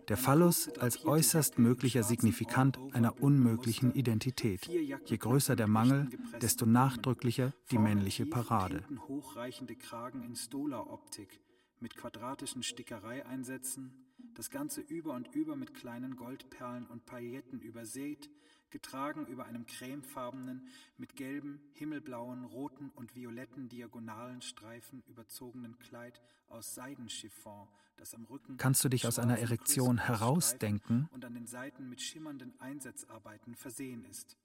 Der 0.10 0.18
Phallus 0.18 0.68
als 0.78 1.06
äußerst 1.06 1.58
möglicher 1.58 2.04
Signifikant 2.04 2.78
einer 2.92 3.22
unmöglichen 3.22 3.94
Identität. 3.94 4.66
Je 4.66 5.18
größer 5.18 5.56
der 5.56 5.68
Mangel, 5.68 6.10
desto 6.42 6.66
nachdrücklicher 6.66 7.54
die 7.72 7.80
männliche 7.80 8.26
Parade. 8.26 8.84
Hochreichende 9.08 9.78
Kragen 9.78 10.22
in 10.24 10.36
Stola-Optik 10.36 11.40
mit 11.80 11.96
quadratischen 11.96 12.62
Stickereieinsätzen, 12.64 14.07
das 14.38 14.52
Ganze 14.52 14.82
über 14.82 15.14
und 15.14 15.34
über 15.34 15.56
mit 15.56 15.74
kleinen 15.74 16.16
Goldperlen 16.16 16.86
und 16.86 17.08
Pailletten 17.08 17.60
übersät, 17.60 18.30
getragen 18.70 19.26
über 19.26 19.46
einem 19.46 19.66
cremefarbenen, 19.66 20.68
mit 20.98 21.16
gelben, 21.16 21.60
himmelblauen, 21.74 22.46
roten 22.46 22.92
und 22.92 23.16
violetten 23.16 23.68
diagonalen 23.68 24.44
Streifen 24.44 25.02
überzogenen 25.08 25.80
Kleid 25.80 26.22
aus 26.50 26.76
Seidenchiffon, 26.76 27.68
das 27.96 28.14
am 28.14 28.26
Rücken 28.26 28.58
Kannst 28.58 28.84
du 28.84 28.90
dich 28.90 29.08
aus 29.08 29.18
einer 29.18 29.40
Erektion 29.40 29.98
herausdenken 29.98 31.10
und 31.12 31.26
an 31.26 31.34
den 31.34 31.48
Seiten 31.48 31.90
mit 31.90 32.00
schimmernden 32.00 32.54
Einsatzarbeiten 32.60 33.56
versehen 33.56 34.04
ist. 34.06 34.38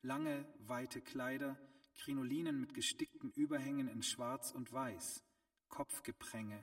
Lange, 0.00 0.46
weite 0.66 1.02
Kleider, 1.02 1.58
Krinolinen 1.94 2.58
mit 2.58 2.72
gestickten 2.72 3.32
Überhängen 3.32 3.88
in 3.88 4.02
Schwarz 4.02 4.52
und 4.52 4.72
Weiß, 4.72 5.22
Kopfgepränge, 5.68 6.62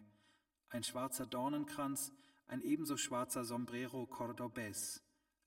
ein 0.69 0.83
schwarzer 0.83 1.27
Dornenkranz, 1.27 2.11
ein 2.53 2.61
ebenso 2.61 2.97
schwarzer 2.97 3.45
Sombrero 3.45 4.03
Cordobés, 4.03 5.01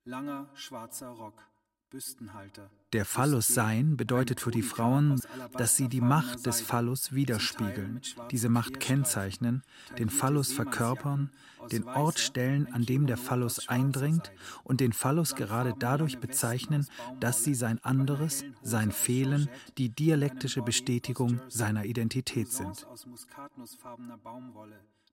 langer 0.04 0.50
schwarzer 0.54 1.10
Rock, 1.10 1.40
Büstenhalter. 1.88 2.68
Der 2.92 3.04
Phallus 3.04 3.46
sein 3.46 3.96
bedeutet 3.96 4.40
für 4.40 4.50
die 4.50 4.62
Frauen, 4.62 5.20
dass 5.52 5.76
sie 5.76 5.86
die 5.86 6.00
Macht 6.00 6.46
des 6.46 6.60
Phallus 6.60 7.12
widerspiegeln, 7.12 8.00
diese 8.32 8.48
Macht 8.48 8.80
kennzeichnen, 8.80 9.62
den 10.00 10.10
Phallus 10.10 10.52
verkörpern, 10.52 11.30
den 11.70 11.84
Ort 11.84 12.18
stellen, 12.18 12.66
an 12.72 12.84
dem 12.84 13.06
der 13.06 13.18
Phallus 13.18 13.68
eindringt 13.68 14.32
und 14.64 14.80
den 14.80 14.92
Phallus 14.92 15.36
gerade 15.36 15.74
dadurch 15.78 16.18
bezeichnen, 16.18 16.88
dass 17.20 17.44
sie 17.44 17.54
sein 17.54 17.78
anderes, 17.84 18.44
sein 18.62 18.90
Fehlen, 18.90 19.48
die 19.78 19.90
dialektische 19.90 20.62
Bestätigung 20.62 21.40
seiner 21.46 21.84
Identität 21.84 22.50
sind. 22.50 22.84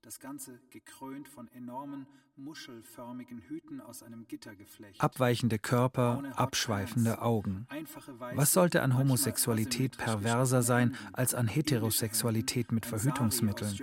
Das 0.03 0.19
Ganze 0.19 0.59
gekrönt 0.69 1.27
von 1.27 1.47
enormen, 1.53 2.05
muschelförmigen 2.37 3.39
Hüten 3.47 3.79
aus 3.79 4.01
einem 4.01 4.27
Gittergeflecht. 4.27 4.99
Abweichende 4.99 5.59
Körper, 5.59 6.23
abschweifende 6.35 7.21
Augen. 7.21 7.67
Was 8.33 8.53
sollte 8.53 8.81
an 8.81 8.97
Homosexualität 8.97 9.97
perverser 9.97 10.63
sein 10.63 10.95
als 11.13 11.35
an 11.35 11.47
Heterosexualität 11.47 12.71
mit 12.71 12.85
Verhütungsmitteln? 12.85 13.77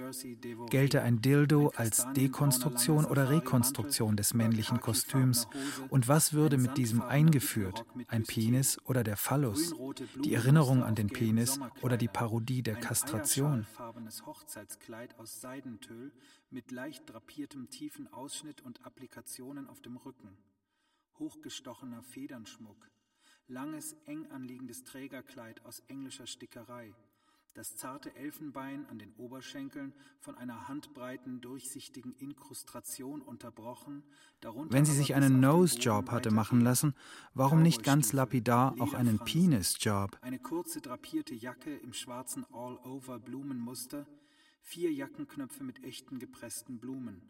Gelte 0.69 1.03
ein 1.03 1.21
Dildo 1.21 1.73
als 1.77 2.07
Dekonstruktion 2.13 3.05
oder 3.05 3.31
Rekonstruktion 3.31 4.17
des 4.17 4.35
männlichen 4.35 4.81
Kostüms? 4.81 5.47
Und 5.89 6.09
was 6.09 6.33
würde 6.33 6.59
mit 6.59 6.77
diesem 6.77 7.03
eingeführt? 7.03 7.85
Ein 8.09 8.25
Penis 8.25 8.79
oder 8.85 9.05
der 9.05 9.17
Phallus? 9.17 9.75
Die 10.25 10.35
Erinnerung 10.35 10.83
an 10.83 10.97
den 10.97 11.09
Penis 11.09 11.61
oder 11.83 11.97
die 11.97 12.09
Parodie 12.09 12.63
der 12.63 12.77
Kastration? 12.77 13.67
Mit 16.53 16.73
leicht 16.73 17.09
drapiertem 17.09 17.71
tiefen 17.71 18.13
Ausschnitt 18.13 18.61
und 18.63 18.85
Applikationen 18.85 19.69
auf 19.69 19.81
dem 19.81 19.97
Rücken, 19.97 20.37
hochgestochener 21.17 22.03
Federnschmuck, 22.03 22.91
langes, 23.47 23.95
eng 24.07 24.27
anliegendes 24.33 24.83
Trägerkleid 24.83 25.65
aus 25.65 25.79
englischer 25.87 26.27
Stickerei, 26.27 26.93
das 27.55 27.77
zarte 27.77 28.15
Elfenbein 28.17 28.85
an 28.87 28.99
den 28.99 29.13
Oberschenkeln 29.15 29.93
von 30.19 30.37
einer 30.37 30.67
handbreiten, 30.67 31.41
durchsichtigen 31.41 32.17
Inkrustration 32.17 33.23
unterbrochen. 33.23 34.03
Wenn 34.71 34.85
sie 34.85 34.95
sich 34.95 35.15
einen 35.15 35.39
Nose-Job 35.39 36.11
hatte 36.11 36.33
machen 36.33 36.61
lassen, 36.61 36.95
warum 37.33 37.63
nicht 37.63 37.85
ganz 37.85 38.13
lapidar 38.13 38.75
auch 38.81 38.95
einen 38.95 39.21
Penis-Job? 39.21 40.19
Eine 40.21 40.41
kurze 40.41 40.81
drapierte 40.81 41.35
Jacke 41.35 41.77
im 41.77 41.93
schwarzen 41.93 42.45
All-Over-Blumenmuster, 42.53 44.07
vier 44.71 44.93
Jackenknöpfe 44.93 45.65
mit 45.65 45.83
echten 45.83 46.21
gepressten 46.21 46.79
Blumen, 46.79 47.21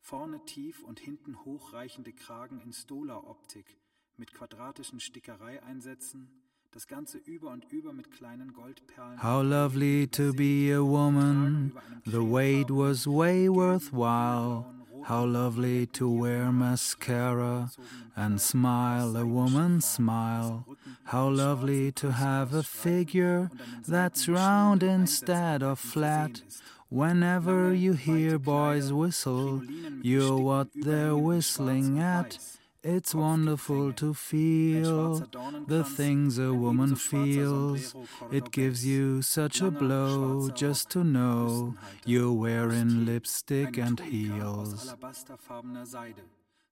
vorne 0.00 0.44
tief 0.46 0.82
und 0.82 0.98
hinten 0.98 1.36
hochreichende 1.44 2.12
Kragen 2.12 2.58
in 2.58 2.72
Stola-Optik 2.72 3.78
mit 4.16 4.34
quadratischen 4.34 4.98
Stickereieinsätzen, 4.98 6.28
das 6.72 6.88
Ganze 6.88 7.18
über 7.18 7.50
und 7.52 7.70
über 7.70 7.92
mit 7.92 8.10
kleinen 8.10 8.52
Goldperlen. 8.52 9.22
How 9.22 9.44
lovely 9.44 10.08
to 10.08 10.32
be 10.32 10.74
a 10.74 10.82
woman, 10.82 11.72
the 12.04 12.18
wait 12.20 12.68
was 12.68 13.06
way 13.06 13.48
worthwhile. 13.48 14.64
How 15.04 15.24
lovely 15.24 15.86
to 15.92 16.10
wear 16.10 16.50
mascara 16.50 17.70
and 18.16 18.40
smile. 18.40 19.16
A 19.16 19.24
woman's 19.24 19.84
smile. 19.86 20.66
How 21.04 21.30
lovely 21.30 21.92
to 21.92 22.10
have 22.10 22.52
a 22.52 22.64
figure 22.64 23.48
that's 23.86 24.28
round 24.28 24.82
instead 24.82 25.62
of 25.62 25.78
flat. 25.78 26.42
Whenever 26.90 27.74
you 27.74 27.92
hear 27.92 28.38
boys 28.38 28.90
whistle, 28.90 29.62
you're 30.00 30.38
what 30.38 30.68
they're 30.74 31.16
whistling 31.16 31.98
at. 31.98 32.38
It's 32.82 33.14
wonderful 33.14 33.92
to 33.94 34.14
feel 34.14 35.18
the 35.66 35.84
things 35.84 36.38
a 36.38 36.54
woman 36.54 36.96
feels. 36.96 37.94
It 38.32 38.50
gives 38.52 38.86
you 38.86 39.20
such 39.20 39.60
a 39.60 39.70
blow 39.70 40.48
just 40.48 40.88
to 40.90 41.04
know 41.04 41.74
you're 42.06 42.32
wearing 42.32 43.04
lipstick 43.04 43.76
and 43.76 44.00
heels. 44.00 44.94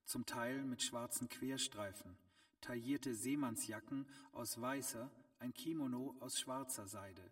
Zum 0.07 0.25
Teil 0.25 0.65
mit 0.65 0.81
schwarzen 0.81 1.29
Querstreifen, 1.29 2.17
taillierte 2.63 3.13
Seemannsjacken 3.13 4.07
aus 4.33 4.59
weißer, 4.59 5.11
ein 5.41 5.53
Kimono 5.53 6.15
aus 6.21 6.39
schwarzer 6.39 6.87
Seide 6.87 7.23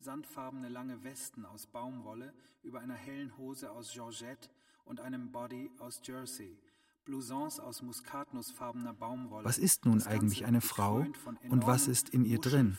sandfarbene 0.00 0.68
lange 0.68 1.02
Westen 1.04 1.44
aus 1.44 1.66
Baumwolle 1.66 2.32
über 2.62 2.80
einer 2.80 2.94
hellen 2.94 3.36
Hose 3.38 3.70
aus 3.70 3.92
Georgette 3.92 4.48
und 4.84 5.00
einem 5.00 5.32
Body 5.32 5.70
aus 5.78 6.00
Jersey, 6.04 6.58
Blousons 7.04 7.60
aus 7.60 7.82
muskatnussfarbener 7.82 8.92
Baumwolle. 8.92 9.44
Was 9.44 9.58
ist 9.58 9.86
nun 9.86 10.02
eigentlich 10.02 10.44
eine 10.44 10.60
Frau 10.60 11.06
und 11.48 11.66
was 11.66 11.86
ist 11.86 12.08
in 12.08 12.24
ihr 12.24 12.40
drin? 12.40 12.76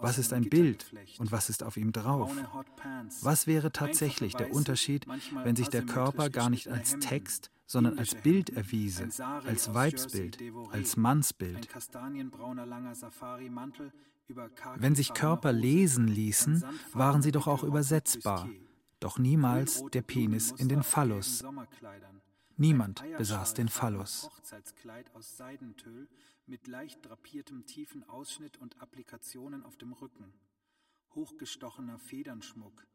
Was 0.00 0.18
ist 0.18 0.32
ein 0.32 0.50
Bild 0.50 0.92
und 1.18 1.30
was 1.30 1.48
ist 1.48 1.62
auf 1.62 1.76
ihm 1.76 1.92
drauf? 1.92 2.32
Was 3.22 3.46
wäre 3.46 3.70
tatsächlich 3.70 4.34
der 4.34 4.52
Unterschied, 4.52 5.06
wenn 5.44 5.54
sich 5.54 5.68
der 5.68 5.86
Körper 5.86 6.28
gar 6.28 6.50
nicht 6.50 6.68
als 6.68 6.98
Text, 6.98 7.52
sondern 7.66 8.00
als 8.00 8.16
Bild 8.16 8.50
erwiese, 8.50 9.08
als 9.46 9.72
Weibsbild, 9.74 10.42
als 10.72 10.96
Mannsbild? 10.96 11.68
Wenn 14.76 14.94
sich 14.94 15.14
Körper 15.14 15.52
lesen 15.52 16.08
ließen, 16.08 16.64
waren 16.92 17.22
sie 17.22 17.32
doch 17.32 17.46
auch 17.46 17.64
übersetzbar, 17.64 18.48
doch 19.00 19.18
niemals 19.18 19.84
der 19.92 20.02
Penis 20.02 20.52
in 20.52 20.68
den 20.68 20.82
Phallus. 20.82 21.44
Niemand 22.56 23.02
besaß 23.16 23.54
den 23.54 23.68
Phallus. 23.68 24.24
Hochzeitskleid 24.24 25.14
aus 25.14 25.36
Seidentüll 25.38 26.08
mit 26.46 26.66
leicht 26.66 27.06
drapiertem 27.06 27.64
tiefen 27.64 28.06
Ausschnitt 28.08 28.58
und 28.58 28.82
Applikationen 28.82 29.64
auf 29.64 29.76
dem 29.76 29.92
Rücken. 29.92 30.34
Hochgestochener 31.14 31.98
Federnschmuck, 31.98 32.86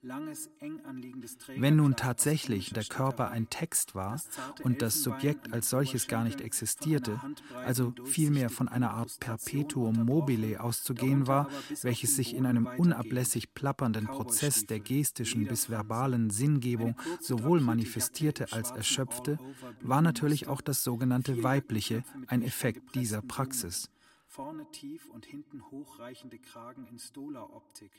Wenn 0.00 1.76
nun 1.76 1.96
tatsächlich 1.96 2.70
der 2.70 2.84
Körper 2.84 3.30
ein 3.30 3.50
Text 3.50 3.96
war 3.96 4.20
und 4.62 4.80
das 4.80 5.02
Subjekt 5.02 5.52
als 5.52 5.70
solches 5.70 6.06
gar 6.06 6.22
nicht 6.22 6.40
existierte, 6.40 7.20
also 7.64 7.92
vielmehr 8.04 8.48
von 8.48 8.68
einer 8.68 8.92
Art 8.92 9.18
Perpetuum 9.18 10.04
mobile 10.04 10.60
auszugehen 10.60 11.26
war, 11.26 11.48
welches 11.82 12.14
sich 12.14 12.36
in 12.36 12.46
einem 12.46 12.66
unablässig 12.66 13.54
plappernden 13.54 14.06
Prozess 14.06 14.66
der 14.66 14.78
gestischen 14.78 15.48
bis 15.48 15.68
verbalen 15.68 16.30
Sinngebung 16.30 16.94
sowohl 17.20 17.60
manifestierte 17.60 18.52
als 18.52 18.70
erschöpfte, 18.70 19.38
war 19.80 20.00
natürlich 20.00 20.46
auch 20.46 20.60
das 20.60 20.84
sogenannte 20.84 21.42
Weibliche 21.42 22.04
ein 22.28 22.42
Effekt 22.42 22.94
dieser 22.94 23.20
Praxis. 23.20 23.90
Vorne 24.28 24.64
tief 24.70 25.08
und 25.10 25.26
hinten 25.26 25.60
hochreichende 25.72 26.38
Kragen 26.38 26.86
in 26.86 26.98
Stola-Optik 27.00 27.90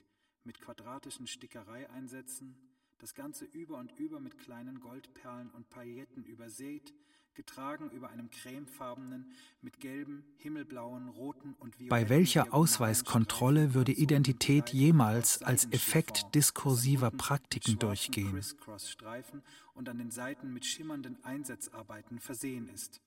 mit 0.49 0.62
quadratischen 0.62 1.27
Stickereieinsätzen, 1.27 2.55
das 2.97 3.13
Ganze 3.13 3.45
über 3.45 3.77
und 3.77 3.91
über 3.99 4.19
mit 4.19 4.39
kleinen 4.39 4.79
Goldperlen 4.79 5.51
und 5.51 5.69
Pailletten 5.69 6.23
übersät, 6.23 6.91
getragen 7.35 7.91
über 7.91 8.09
einem 8.09 8.31
cremefarbenen, 8.31 9.31
mit 9.62 9.79
gelben, 9.79 10.23
himmelblauen, 10.38 11.07
roten 11.09 11.53
und 11.59 11.79
violetten 11.79 11.89
Bei 11.89 12.09
welcher 12.09 12.51
Ausweiskontrolle 12.51 13.75
würde 13.75 13.91
Identität 13.91 14.71
jemals 14.71 15.43
als 15.43 15.71
Effekt 15.71 16.33
diskursiver 16.33 17.12
Praktiken 17.12 17.77
durchgehen? 17.77 18.41
und 19.75 19.88
an 19.88 19.99
den 19.99 20.09
Seiten 20.09 20.51
mit 20.51 20.65
schimmernden 20.65 21.23
Einsatzarbeiten 21.23 22.17
versehen 22.17 22.69
ist. 22.69 23.01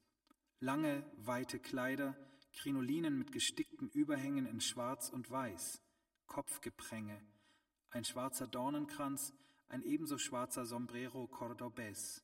Lange, 0.60 1.02
weite 1.16 1.58
Kleider, 1.58 2.14
Krinolinen 2.52 3.18
mit 3.18 3.32
gestickten 3.32 3.88
Überhängen 3.88 4.46
in 4.46 4.60
Schwarz 4.60 5.08
und 5.08 5.28
Weiß, 5.28 5.82
Kopfgepränge, 6.26 7.20
ein 7.92 8.04
schwarzer 8.04 8.46
Dornenkranz, 8.46 9.34
ein 9.68 9.82
ebenso 9.82 10.16
schwarzer 10.16 10.64
Sombrero 10.64 11.24
Cordobés, 11.24 12.22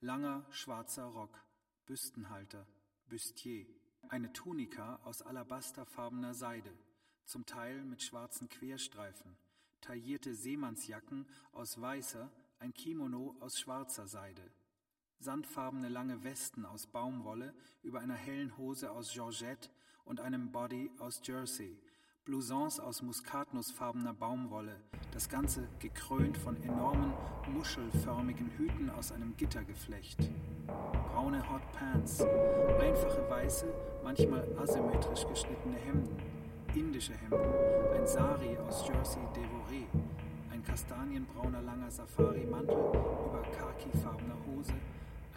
langer 0.00 0.46
schwarzer 0.50 1.04
Rock, 1.04 1.44
Büstenhalter, 1.84 2.66
Bustier, 3.06 3.66
eine 4.08 4.32
Tunika 4.32 4.98
aus 5.04 5.20
alabasterfarbener 5.20 6.32
Seide, 6.32 6.72
zum 7.26 7.44
Teil 7.44 7.84
mit 7.84 8.02
schwarzen 8.02 8.48
Querstreifen, 8.48 9.36
taillierte 9.82 10.34
Seemannsjacken 10.34 11.28
aus 11.52 11.78
weißer, 11.78 12.30
ein 12.58 12.72
Kimono 12.72 13.36
aus 13.40 13.58
schwarzer 13.58 14.06
Seide, 14.06 14.50
sandfarbene 15.18 15.90
lange 15.90 16.24
Westen 16.24 16.64
aus 16.64 16.86
Baumwolle 16.86 17.54
über 17.82 18.00
einer 18.00 18.14
hellen 18.14 18.56
Hose 18.56 18.90
aus 18.90 19.12
Georgette 19.12 19.68
und 20.04 20.18
einem 20.18 20.50
Body 20.50 20.90
aus 20.98 21.20
Jersey, 21.24 21.78
Blousons 22.26 22.78
aus 22.78 23.00
muskatnussfarbener 23.00 24.12
Baumwolle, 24.12 24.76
das 25.12 25.30
Ganze 25.30 25.66
gekrönt 25.78 26.36
von 26.36 26.62
enormen, 26.62 27.14
muschelförmigen 27.54 28.50
Hüten 28.58 28.90
aus 28.90 29.10
einem 29.10 29.34
Gittergeflecht. 29.38 30.30
Braune 31.12 31.42
Hot 31.50 31.62
Pants, 31.72 32.20
einfache 32.78 33.26
weiße, 33.28 33.66
manchmal 34.04 34.46
asymmetrisch 34.62 35.26
geschnittene 35.26 35.76
Hemden, 35.76 36.14
indische 36.74 37.14
Hemden, 37.14 37.54
ein 37.96 38.06
Sari 38.06 38.56
aus 38.68 38.86
Jersey 38.86 39.22
Devoré, 39.34 39.86
ein 40.52 40.62
kastanienbrauner 40.62 41.62
langer 41.62 41.90
Safari-Mantel 41.90 42.76
über 42.76 43.42
khakifarbener 43.58 44.36
Hose, 44.46 44.74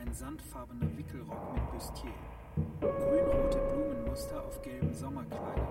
ein 0.01 0.13
sandfarbener 0.13 0.97
Wickelrock 0.97 1.53
mit 1.55 1.71
Bustier, 1.71 2.11
grünrote 2.81 3.59
Blumenmuster 3.71 4.43
auf 4.43 4.61
gelben 4.61 4.93
Sommerkleidern, 4.93 5.67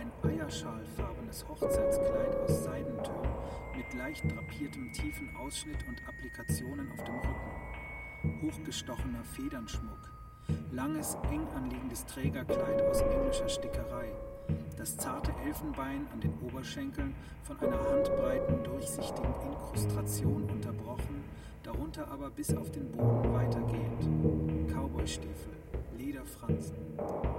ein 0.00 0.30
eierschalfarbenes 0.30 1.46
Hochzeitskleid 1.46 2.34
aus 2.36 2.64
Seidentön 2.64 3.28
mit 3.76 3.92
leicht 3.92 4.24
drapiertem 4.24 4.90
tiefen 4.92 5.28
Ausschnitt 5.36 5.86
und 5.88 6.00
Applikationen 6.08 6.90
auf 6.92 7.04
dem 7.04 7.16
Rücken, 7.16 8.40
hochgestochener 8.42 9.22
Federnschmuck, 9.24 10.10
langes, 10.72 11.18
eng 11.30 11.46
anliegendes 11.54 12.06
Trägerkleid 12.06 12.80
aus 12.82 13.02
englischer 13.02 13.48
Stickerei, 13.48 14.08
Das 14.78 14.96
zarte 14.96 15.32
Elfenbein 15.44 16.06
an 16.14 16.20
den 16.20 16.32
Oberschenkeln 16.40 17.14
von 17.42 17.60
einer 17.60 17.78
handbreiten, 17.90 18.64
durchsichtigen 18.64 19.34
Inkrustration 19.52 20.44
unterbrochen, 20.44 21.22
darunter 21.62 22.08
aber 22.10 22.30
bis 22.30 22.56
auf 22.56 22.70
den 22.70 22.90
Boden 22.90 23.34
weitergehend. 23.34 24.72
Cowboystiefel, 24.72 25.52
Lederfransen, 25.98 26.78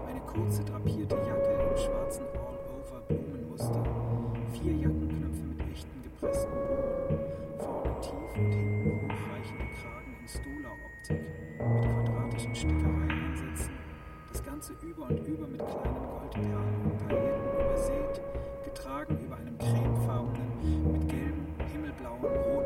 eine 0.07 0.21
kurze 0.21 0.63
drapierte 0.63 1.15
Jacke 1.15 1.69
im 1.71 1.77
schwarzen 1.77 2.25
All-Over-Blumenmuster, 3.61 3.83
vier 4.53 4.73
Jackenknöpfe 4.73 5.43
mit 5.43 5.61
echten 5.71 6.01
gepressten 6.01 6.51
Blumen, 6.51 7.19
vorne 7.59 8.01
tief 8.01 8.35
und 8.35 8.53
hinten 8.53 9.05
hochreichende 9.05 9.67
Kragen 9.77 10.11
in 10.19 10.27
Stola-Optik 10.27 11.21
mit 11.59 11.81
quadratischen 11.83 12.55
Stickereieinsätzen, 12.55 13.73
das 14.31 14.43
Ganze 14.43 14.73
über 14.81 15.03
und 15.09 15.27
über 15.27 15.47
mit 15.47 15.59
kleinen 15.59 16.01
Goldperlen 16.09 16.81
und 16.85 16.97
Pailletten 17.07 17.51
übersät, 17.53 18.21
getragen 18.63 19.19
über 19.25 19.35
einem 19.35 19.57
cremefarbenen, 19.57 20.91
mit 20.91 21.07
gelben, 21.09 21.45
himmelblauen, 21.71 22.21
roten 22.23 22.60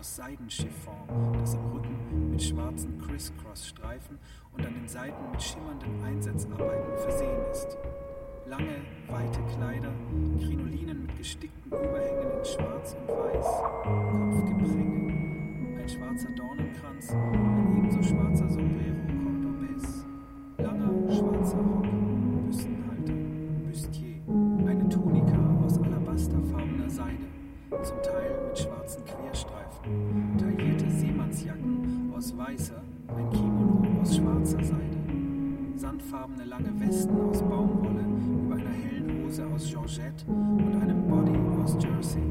aus 0.00 0.16
Seidenchiffon, 0.16 0.94
das 1.38 1.54
am 1.56 1.72
Rücken 1.72 2.30
mit 2.30 2.42
schwarzen 2.42 2.98
Criss-Cross-Streifen 2.98 4.18
und 4.56 4.66
an 4.66 4.72
den 4.72 4.88
Seiten 4.88 5.30
mit 5.30 5.42
schimmernden 5.42 6.02
Einsatzarbeiten 6.02 6.96
versehen 6.96 7.42
ist. 7.52 7.76
Lange, 8.46 8.80
weite 9.08 9.42
Kleider, 9.54 9.92
Krinolinen 10.38 11.02
mit 11.02 11.14
gestickten 11.18 11.70
Überhängen 11.70 12.30
in 12.38 12.44
Schwarz 12.46 12.96
und 12.98 13.08
Weiß, 13.08 13.46
Kopfgepränge, 13.84 15.82
ein 15.82 15.88
schwarzer 15.88 16.30
Dornenkranz, 16.34 17.10
ein 17.10 17.76
ebenso 17.76 18.02
schwarzer 18.02 18.48
Sombrero 18.48 18.96
Cordobés, 19.22 20.06
langer, 20.56 21.12
schwarzer 21.12 21.58
Rock, 21.58 21.86
Büstenhalter, 22.46 23.12
Bustier, 23.68 24.16
eine 24.66 24.88
Tunika 24.88 25.36
aus 25.62 25.78
alabasterfarbener 25.78 26.88
Seide, 26.88 27.26
zum 27.82 28.02
Teil 28.02 28.40
mit 28.48 28.58
schwarzen 28.58 29.04
Querstreifen, 29.04 29.59
taillierte 30.38 30.90
Seemannsjacken 30.90 32.12
aus 32.14 32.36
weißer, 32.36 32.82
ein 33.16 33.30
Kimono 33.30 34.00
aus 34.00 34.16
schwarzer 34.16 34.62
Seide, 34.62 34.98
sandfarbene 35.76 36.44
lange 36.44 36.80
Westen 36.80 37.18
aus 37.20 37.42
Baumwolle 37.42 38.04
über 38.44 38.56
einer 38.56 38.70
hellen 38.70 39.24
Hose 39.24 39.46
aus 39.46 39.68
Georgette 39.70 40.24
und 40.26 40.76
einem 40.82 41.06
Body 41.08 41.38
aus 41.62 41.76
Jersey, 41.82 42.22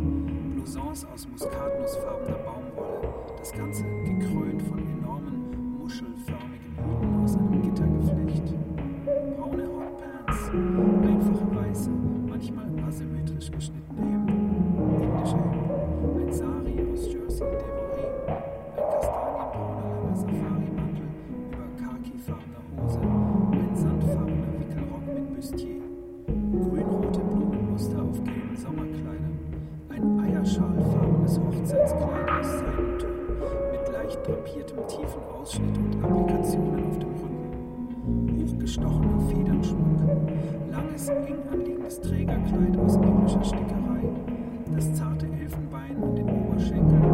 Blousons 0.54 1.06
aus 1.06 1.28
muskatnussfarbener 1.28 2.38
Baumwolle, 2.38 3.14
das 3.40 3.52
Ganze 3.52 3.84
gekrönt 3.84 4.62
von 4.64 4.80
enormen, 4.80 5.80
muschelförmigen 5.80 6.76
Hüten 6.78 7.24
aus 7.24 7.36
einem 7.36 7.62
Gittergeflecht. 7.64 8.56
Braune 9.38 9.68
Hotpants, 9.68 10.50
einfache 10.50 11.56
weiße, 11.56 11.90
manchmal 12.28 12.68
asymmetrisch 12.88 13.52
geschnittene 13.52 14.09
Ausschnitt 35.50 35.80
und 35.80 36.04
Applikationen 36.04 36.86
auf 36.86 37.00
dem 37.00 37.10
Rücken, 37.10 38.40
hochgestochener 38.40 39.20
Federnschmuck, 39.30 40.00
langes, 40.70 41.10
eng 41.10 41.40
anliegendes 41.52 42.00
Trägerkleid 42.02 42.78
aus 42.78 42.98
englischer 42.98 43.44
Stickerei, 43.44 44.04
das 44.76 44.94
zarte 44.94 45.26
Elfenbein 45.26 46.04
an 46.04 46.16
den 46.16 46.30
Oberschenkeln 46.30 47.09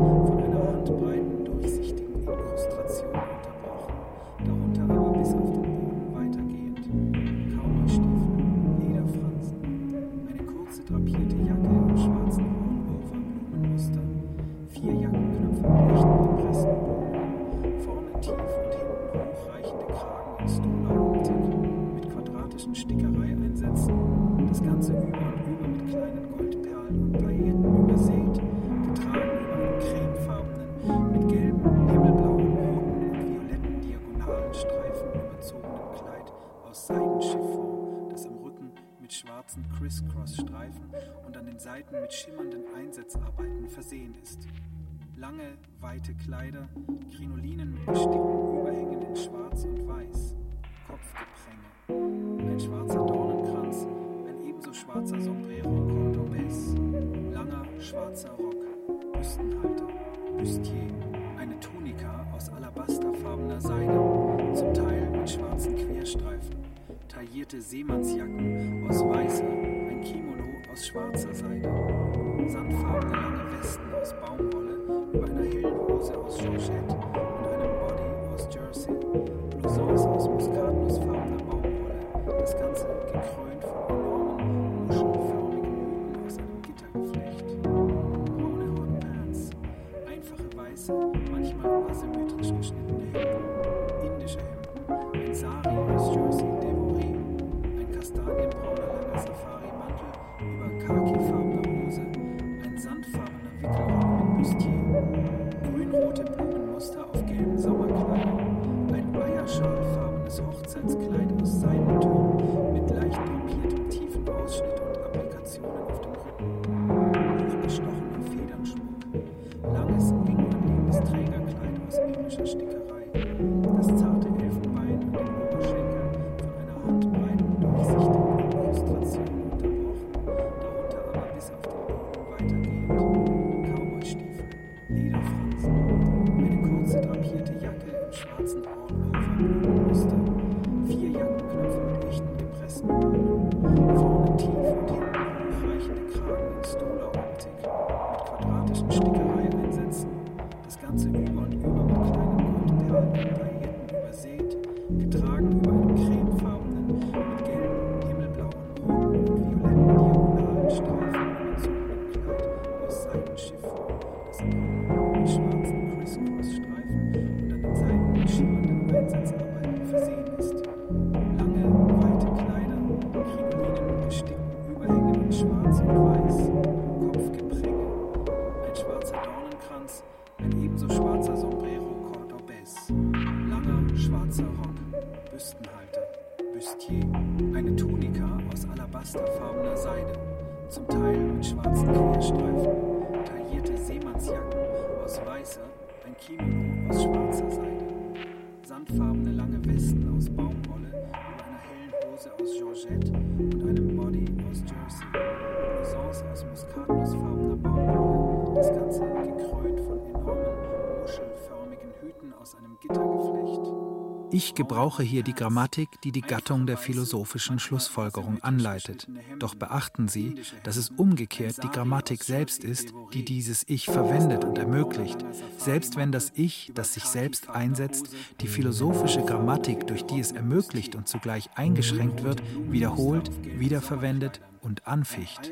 Ich 214.55 214.59
gebrauche 214.59 215.03
hier 215.03 215.21
die 215.21 215.33
Grammatik, 215.33 215.99
die 216.05 216.13
die 216.13 216.21
Gattung 216.21 216.65
der 216.65 216.77
philosophischen 216.77 217.59
Schlussfolgerung 217.59 218.41
anleitet. 218.41 219.05
Doch 219.37 219.53
beachten 219.53 220.07
Sie, 220.07 220.35
dass 220.63 220.77
es 220.77 220.91
umgekehrt 220.91 221.61
die 221.61 221.67
Grammatik 221.67 222.23
selbst 222.23 222.63
ist, 222.63 222.93
die 223.11 223.25
dieses 223.25 223.65
Ich 223.67 223.87
verwendet 223.87 224.45
und 224.45 224.57
ermöglicht, 224.57 225.17
selbst 225.57 225.97
wenn 225.97 226.13
das 226.13 226.31
Ich, 226.35 226.71
das 226.73 226.93
sich 226.93 227.03
selbst 227.03 227.49
einsetzt, 227.49 228.15
die 228.39 228.47
philosophische 228.47 229.25
Grammatik, 229.25 229.87
durch 229.87 230.05
die 230.05 230.21
es 230.21 230.31
ermöglicht 230.31 230.95
und 230.95 231.09
zugleich 231.09 231.49
eingeschränkt 231.55 232.23
wird, 232.23 232.41
wiederholt, 232.71 233.29
wiederverwendet 233.59 234.39
und 234.61 234.87
anficht. 234.87 235.51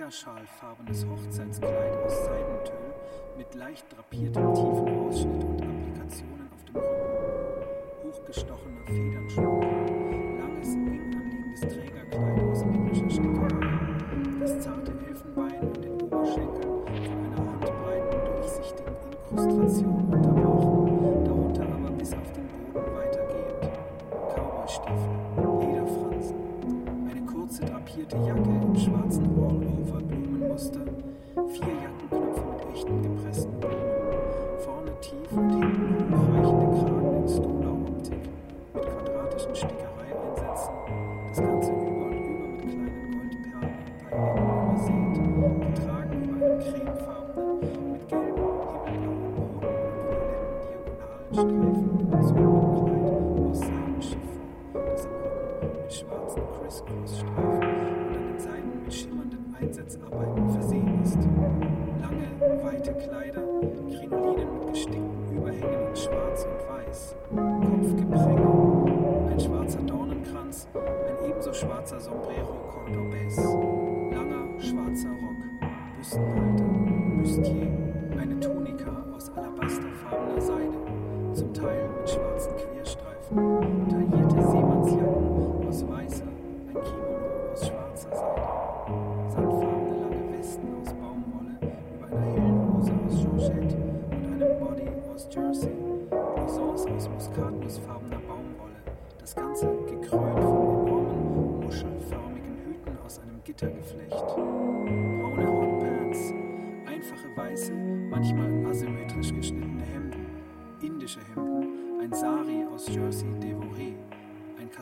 Hochzeitskleid 1.10 1.98
aus 2.06 2.24
Seidentüll 2.24 2.94
mit 3.38 3.54
leicht 3.56 3.86
drapiertem 3.94 4.54
tiefen 4.54 5.08
Ausschnitt 5.10 5.44
und 5.44 5.73
Hochgestochen 8.24 8.72
Federnschmuck, 8.86 9.64
langes, 10.40 10.76
eng 10.76 11.14
anliegendes 11.14 11.60
Trägerkleid 11.60 12.40
aus 12.50 12.62
indischer 12.62 13.10
Stickerei, 13.10 13.68
das 14.40 14.62
zarte 14.62 14.94
Elfenbein 15.10 15.60
an 15.60 15.74
den 15.82 16.02
Oberschenkeln 16.02 16.64
von 16.64 17.18
einer 17.20 17.52
handbreiten, 17.52 18.20
durchsichtigen 18.32 18.96
Inkrustation 19.30 20.08
unterbrochen, 20.10 21.26
darunter 21.26 21.64
aber 21.64 21.92
bis 21.98 22.14
auf 22.14 22.32
den 22.32 22.48
Boden 22.72 22.96
weitergehend. 22.96 23.72
Cowboystiefel, 24.34 25.16
Lederfransen, 25.60 26.38
eine 27.12 27.26
kurze 27.26 27.66
drapierte 27.66 28.16
Jacke 28.16 28.40
im 28.40 28.76
schwarzen 28.78 29.26
All-Over-Blumenmuster, 29.36 30.86
vier 31.50 31.68
Jackenknöpfe 31.68 31.93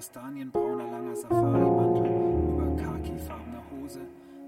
kastanienbrauner 0.01 0.89
langer 0.89 1.15
Safari-Mantel 1.15 2.53
über 2.53 2.75
khakifarbener 2.75 3.61
Hose, 3.69 3.99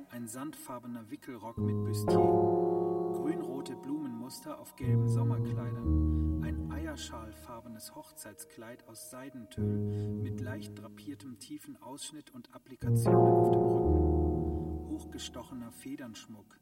ein 0.10 0.28
sandfarbener 0.28 1.12
Wickelrock 1.12 1.60
mit 1.60 1.76
Bustier, 1.86 2.18
grünrote 2.18 3.76
Blumenmuster 3.76 4.60
auf 4.60 4.76
gelben 4.76 5.08
Sommerkleidern, 5.08 6.42
ein 6.44 6.72
eierschalfarbenes 6.72 7.94
Hochzeitskleid 7.94 8.88
aus 8.88 9.12
Seidentüll 9.12 9.78
mit 10.24 10.42
leicht 10.42 10.74
drapiertem 10.82 11.38
tiefen 11.38 11.80
Ausschnitt 11.84 12.32
und 12.32 12.52
Applikationen 12.56 13.22
auf 13.22 13.52
dem 13.52 13.62
Rücken, 13.62 14.89
hochgestochener 14.89 15.72
Federnschmuck, 15.72 16.58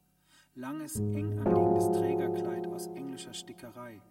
langes, 0.56 1.00
eng 1.00 1.40
anliegendes 1.40 1.92
Trägerkleid 1.92 2.68
aus 2.68 2.88
englischer 2.88 3.34
Stickerei, 3.34 4.02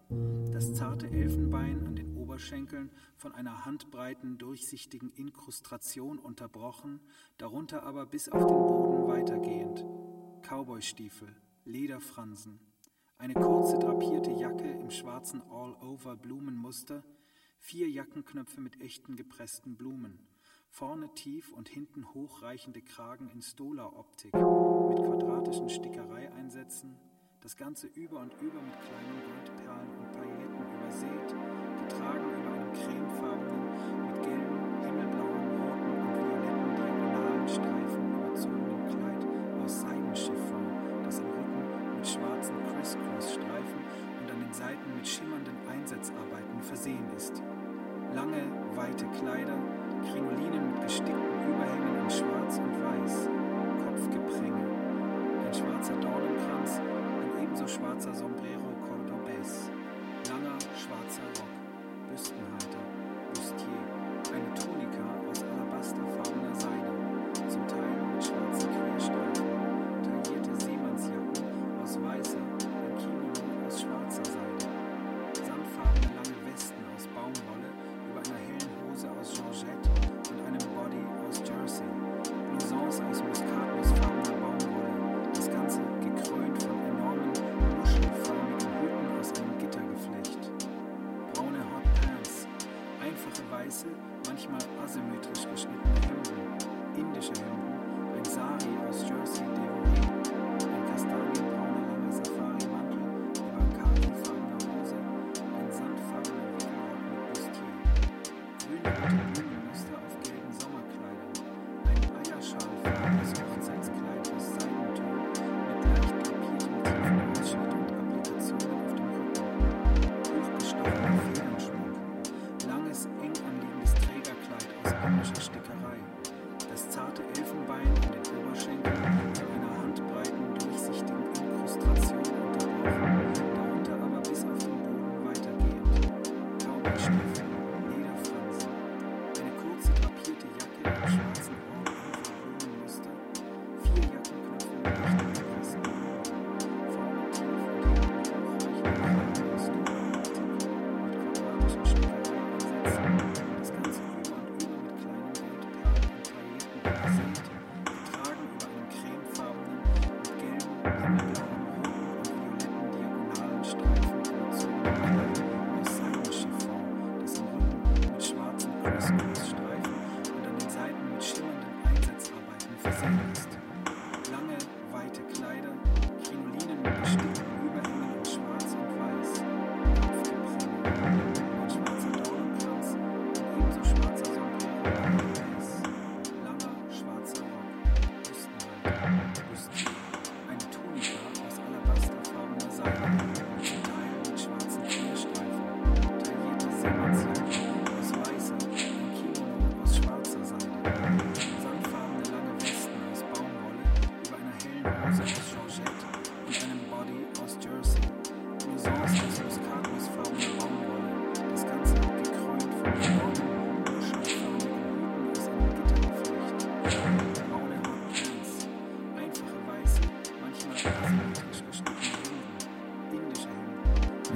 das 0.51 0.73
zarte 0.73 1.07
Elfenbein 1.07 1.85
an 1.85 1.95
den 1.95 2.17
Oberschenkeln 2.17 2.89
von 3.15 3.33
einer 3.33 3.65
handbreiten, 3.65 4.37
durchsichtigen 4.37 5.11
Inkrustration 5.11 6.17
unterbrochen, 6.17 6.99
darunter 7.37 7.83
aber 7.83 8.05
bis 8.05 8.27
auf 8.29 8.45
den 8.45 8.57
Boden 8.57 9.07
weitergehend, 9.07 9.85
Cowboystiefel, 10.41 11.29
Lederfransen, 11.65 12.59
eine 13.17 13.35
kurze 13.35 13.77
drapierte 13.77 14.31
Jacke 14.31 14.69
im 14.69 14.89
schwarzen 14.89 15.43
All-Over-Blumenmuster, 15.51 17.03
vier 17.59 17.87
Jackenknöpfe 17.87 18.61
mit 18.61 18.81
echten 18.81 19.15
gepressten 19.15 19.75
Blumen, 19.75 20.17
vorne 20.71 21.13
tief 21.13 21.51
und 21.51 21.67
hinten 21.67 22.13
hochreichende 22.13 22.81
Kragen 22.81 23.29
in 23.29 23.41
Stola-Optik 23.41 24.33
mit 24.33 24.99
quadratischen 24.99 25.69
Stickereieinsätzen, 25.69 26.95
das 27.41 27.57
Ganze 27.57 27.87
über 27.87 28.19
und 28.19 28.33
über 28.41 28.61
mit 28.61 28.79
kleinen 28.79 29.21
Goldperlen 29.25 29.97
und 29.99 30.11
Pailletten 30.11 30.63
übersät, 30.79 31.35
getragen 31.87 32.41
über 32.41 32.51
einen 32.53 32.73
cremefarbenen, 32.73 34.05
mit 34.07 34.23
gelben, 34.23 34.81
himmelblauen, 34.83 35.61
roten 35.61 35.91
und 35.91 36.15
violetten 36.15 36.75
diagonalen 36.75 37.47
Streifen 37.49 38.10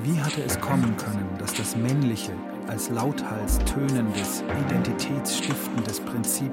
Wie 0.04 0.22
hatte 0.22 0.44
es 0.44 0.60
kommen 0.60 0.96
können, 0.98 1.28
dass 1.40 1.54
das 1.56 1.76
Männliche 1.76 2.34
als 2.68 2.90
lauthals 2.90 3.58
tönendes, 3.60 4.44
identitätsstiftendes 4.68 6.00
Prinzip 6.02 6.52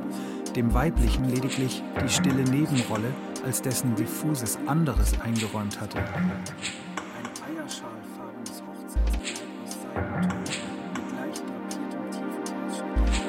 dem 0.57 0.73
Weiblichen 0.73 1.29
lediglich 1.29 1.83
die 2.03 2.09
stille 2.09 2.45
Nebenrolle 2.45 3.13
als 3.45 3.63
dessen 3.63 3.95
diffuses 3.95 4.59
anderes 4.67 5.19
eingeräumt 5.21 5.81
hatte? 5.81 5.99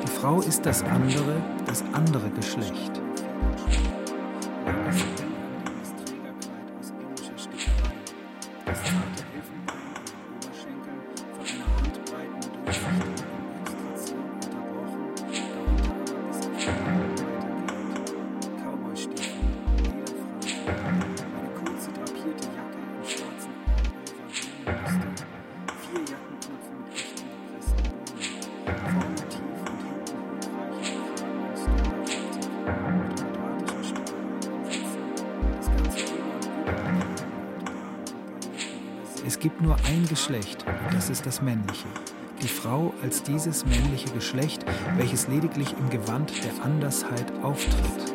Die 0.04 0.12
Frau 0.20 0.42
ist 0.42 0.66
das 0.66 0.84
andere, 0.84 1.42
das 1.66 1.84
andere 1.94 2.30
Geschlecht. 2.32 3.03
Das 41.26 41.42
männliche. 41.42 41.88
Die 42.42 42.48
Frau 42.48 42.94
als 43.02 43.24
dieses 43.24 43.66
männliche 43.66 44.10
Geschlecht, 44.12 44.66
welches 44.98 45.28
lediglich 45.28 45.74
im 45.80 45.90
Gewand 45.90 46.32
der 46.44 46.64
Andersheit 46.64 47.32
auftritt. 47.42 48.13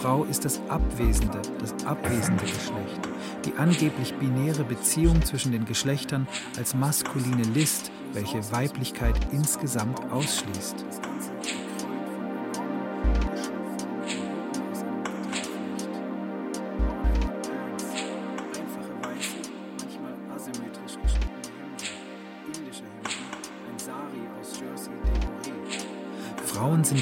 Frau 0.00 0.24
ist 0.24 0.46
das 0.46 0.58
abwesende, 0.70 1.42
das 1.58 1.74
abwesende 1.84 2.42
Geschlecht. 2.44 3.08
Die 3.44 3.52
angeblich 3.58 4.14
binäre 4.14 4.64
Beziehung 4.64 5.22
zwischen 5.22 5.52
den 5.52 5.66
Geschlechtern 5.66 6.26
als 6.56 6.74
maskuline 6.74 7.42
List, 7.52 7.90
welche 8.14 8.50
Weiblichkeit 8.50 9.14
insgesamt 9.30 10.00
ausschließt. 10.10 11.09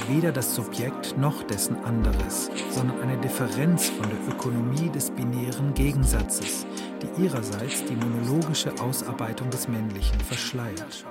Weder 0.09 0.32
das 0.32 0.54
Subjekt 0.54 1.16
noch 1.18 1.42
dessen 1.42 1.76
anderes, 1.84 2.50
sondern 2.70 3.00
eine 3.00 3.18
Differenz 3.18 3.90
von 3.90 4.09
der 4.09 4.34
Ökonomie 4.34 4.88
des 4.90 5.11
binären 5.11 5.74
Gegensatzes, 5.74 6.66
die 7.02 7.24
ihrerseits 7.24 7.84
die 7.84 7.96
monologische 7.96 8.72
Ausarbeitung 8.80 9.50
des 9.50 9.68
Männlichen 9.68 10.18
verschleiert. 10.20 11.04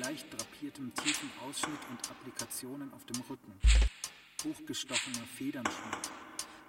leicht 0.00 0.26
drapiertem 0.32 0.94
tiefen 0.94 1.30
Ausschnitt 1.46 1.80
und 1.90 2.10
Applikationen 2.10 2.92
auf 2.94 3.04
dem 3.04 3.20
Rücken, 3.28 3.52
hochgestochener 4.44 5.26
Federnschmuck, 5.36 6.00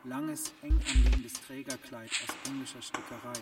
langes, 0.03 0.51
eng 0.61 0.77
anlehnendes 0.93 1.33
Trägerkleid 1.33 2.09
aus 2.09 2.51
englischer 2.51 2.81
Stickerei, 2.81 3.39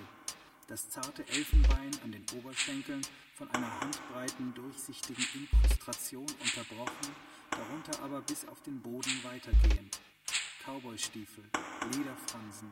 das 0.69 0.87
zarte 0.87 1.27
Elfenbein 1.29 1.89
an 2.03 2.11
den 2.11 2.23
Oberschenkeln 2.37 3.01
von 3.33 3.49
einer 3.49 3.81
handbreiten, 3.81 4.53
durchsichtigen 4.53 5.25
Inkrustration 5.33 6.27
unterbrochen, 6.39 7.15
darunter 7.49 8.03
aber 8.03 8.21
bis 8.21 8.47
auf 8.47 8.61
den 8.61 8.79
Boden 8.79 9.11
weitergehend. 9.23 9.99
Cowboystiefel, 10.63 11.45
Lederfransen, 11.91 12.69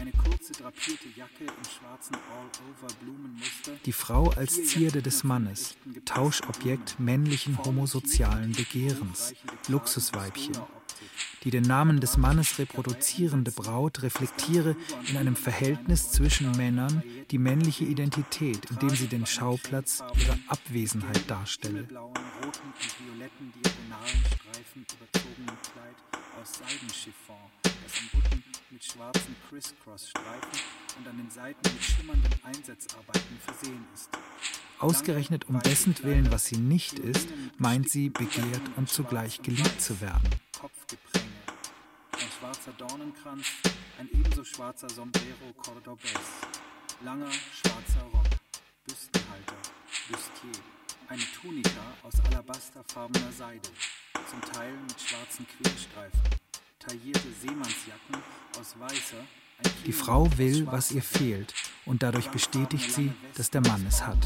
eine 0.00 0.12
kurze 0.12 0.52
drapierte 0.52 1.08
Jacke 1.14 1.44
im 1.44 1.64
schwarzen 1.64 2.14
All-Over-Blumenmuster. 2.14 3.72
Die 3.84 3.92
Frau 3.92 4.30
als 4.30 4.64
Zierde 4.66 5.02
des 5.02 5.24
Mannes, 5.24 5.76
Tauschobjekt 6.06 6.98
männlichen 6.98 7.62
homosozialen 7.62 8.52
Begehrens, 8.52 9.34
Luxusweibchen. 9.68 10.56
Die 11.44 11.50
den 11.50 11.64
Namen 11.64 12.00
des 12.00 12.16
Mannes 12.16 12.58
reproduzierende 12.58 13.50
Braut 13.50 14.02
reflektiere 14.02 14.74
in 15.08 15.18
einem 15.18 15.36
Verhältnis 15.36 16.10
zwischen 16.12 16.50
Männern 16.52 17.02
die 17.30 17.38
männliche 17.38 17.84
Identität, 17.84 18.70
indem 18.70 18.90
sie 18.90 19.06
den 19.06 19.26
Schauplatz 19.26 20.02
ihrer 20.18 20.38
Abwesenheit 20.48 21.30
darstelle. 21.30 21.86
Mit 28.70 28.84
schwarzen 28.84 29.36
Criss-Cross-Streifen 29.48 30.60
und 30.98 31.08
an 31.08 31.16
den 31.16 31.30
Seiten 31.30 31.60
mit 31.72 31.82
schimmernden 31.82 32.34
Einsatzarbeiten 32.44 33.38
versehen 33.44 33.86
ist. 33.94 34.10
Ausgerechnet 34.78 35.48
um 35.48 35.60
dessen 35.60 35.94
Willen, 36.02 36.30
was 36.30 36.46
sie 36.46 36.56
nicht 36.56 36.98
ist, 36.98 37.28
meint 37.58 37.90
sie, 37.90 38.08
begehrt 38.08 38.62
und 38.76 38.88
zugleich 38.88 39.42
geliebt 39.42 39.80
zu 39.80 40.00
werden 40.00 40.30
schwarzer 42.40 42.72
Dornenkranz, 42.78 43.46
ein 43.98 44.08
ebenso 44.12 44.42
schwarzer 44.44 44.88
Sombrero 44.88 45.52
Cordobés, 45.58 46.48
langer 47.04 47.30
schwarzer 47.30 48.02
Rock, 48.14 48.28
Büstenhalter, 48.86 49.56
Bustier, 50.08 50.62
Eine 51.08 51.22
Tunika 51.40 51.94
aus 52.02 52.14
alabasterfarbener 52.20 53.32
Seide, 53.32 53.68
zum 54.30 54.40
Teil 54.52 54.72
mit 54.72 54.98
schwarzen 54.98 55.46
Querstreifen. 55.46 56.49
Taillierte 56.80 57.28
Seemannsjacken 57.42 58.16
aus 58.58 58.74
weißer, 58.78 59.22
die 59.84 59.92
Frau 59.92 60.26
will, 60.38 60.66
was 60.66 60.90
ihr 60.92 61.02
fehlt, 61.02 61.52
und 61.84 62.02
dadurch 62.02 62.28
bestätigt 62.30 62.90
sie, 62.90 63.12
dass 63.34 63.50
der 63.50 63.60
Mann 63.60 63.84
es 63.86 64.04
hat. 64.04 64.16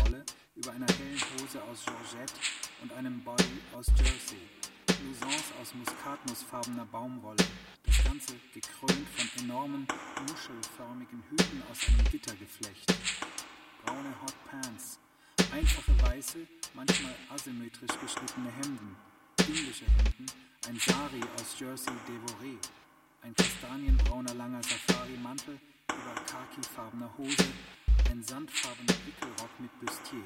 Über 0.55 0.71
einer 0.71 0.87
hellen 0.87 1.21
Hose 1.35 1.61
aus 1.65 1.85
Georgette 1.85 2.33
und 2.81 2.93
einem 2.93 3.21
Body 3.25 3.59
aus 3.77 3.87
Jersey. 3.99 4.39
Blousons 4.87 5.53
aus 5.61 5.75
muskatnussfarbener 5.75 6.87
Baumwolle. 6.87 7.45
Das 7.85 8.05
Ganze 8.05 8.35
gekrönt 8.53 9.09
von 9.17 9.45
enormen, 9.45 9.89
muschelförmigen 10.29 11.25
Hüten 11.31 11.61
aus 11.69 11.79
einem 11.89 12.09
Gittergeflecht. 12.09 12.95
Braune 13.85 14.15
Hot 14.23 14.35
Pants. 14.49 15.01
Einfache 15.53 15.93
weiße, 16.03 16.39
manchmal 16.73 17.17
asymmetrisch 17.35 17.99
geschnittene 18.01 18.53
Hemden. 18.53 18.97
Indische 19.41 19.87
Hemden. 19.87 20.54
Ein 20.67 20.79
Sari 20.79 21.21
aus 21.37 21.61
Jersey 21.61 21.93
Devoré. 22.09 22.57
Ein 23.21 23.35
kastanienbrauner 23.37 24.33
langer 24.33 24.63
Safari-Mantel 24.63 25.61
über 25.91 26.15
khakifarbener 26.25 27.11
Hose, 27.19 27.45
ein 28.11 28.23
sandfarbener 28.23 28.95
Wickelrock 29.05 29.51
mit 29.59 29.71
Bustier, 29.81 30.25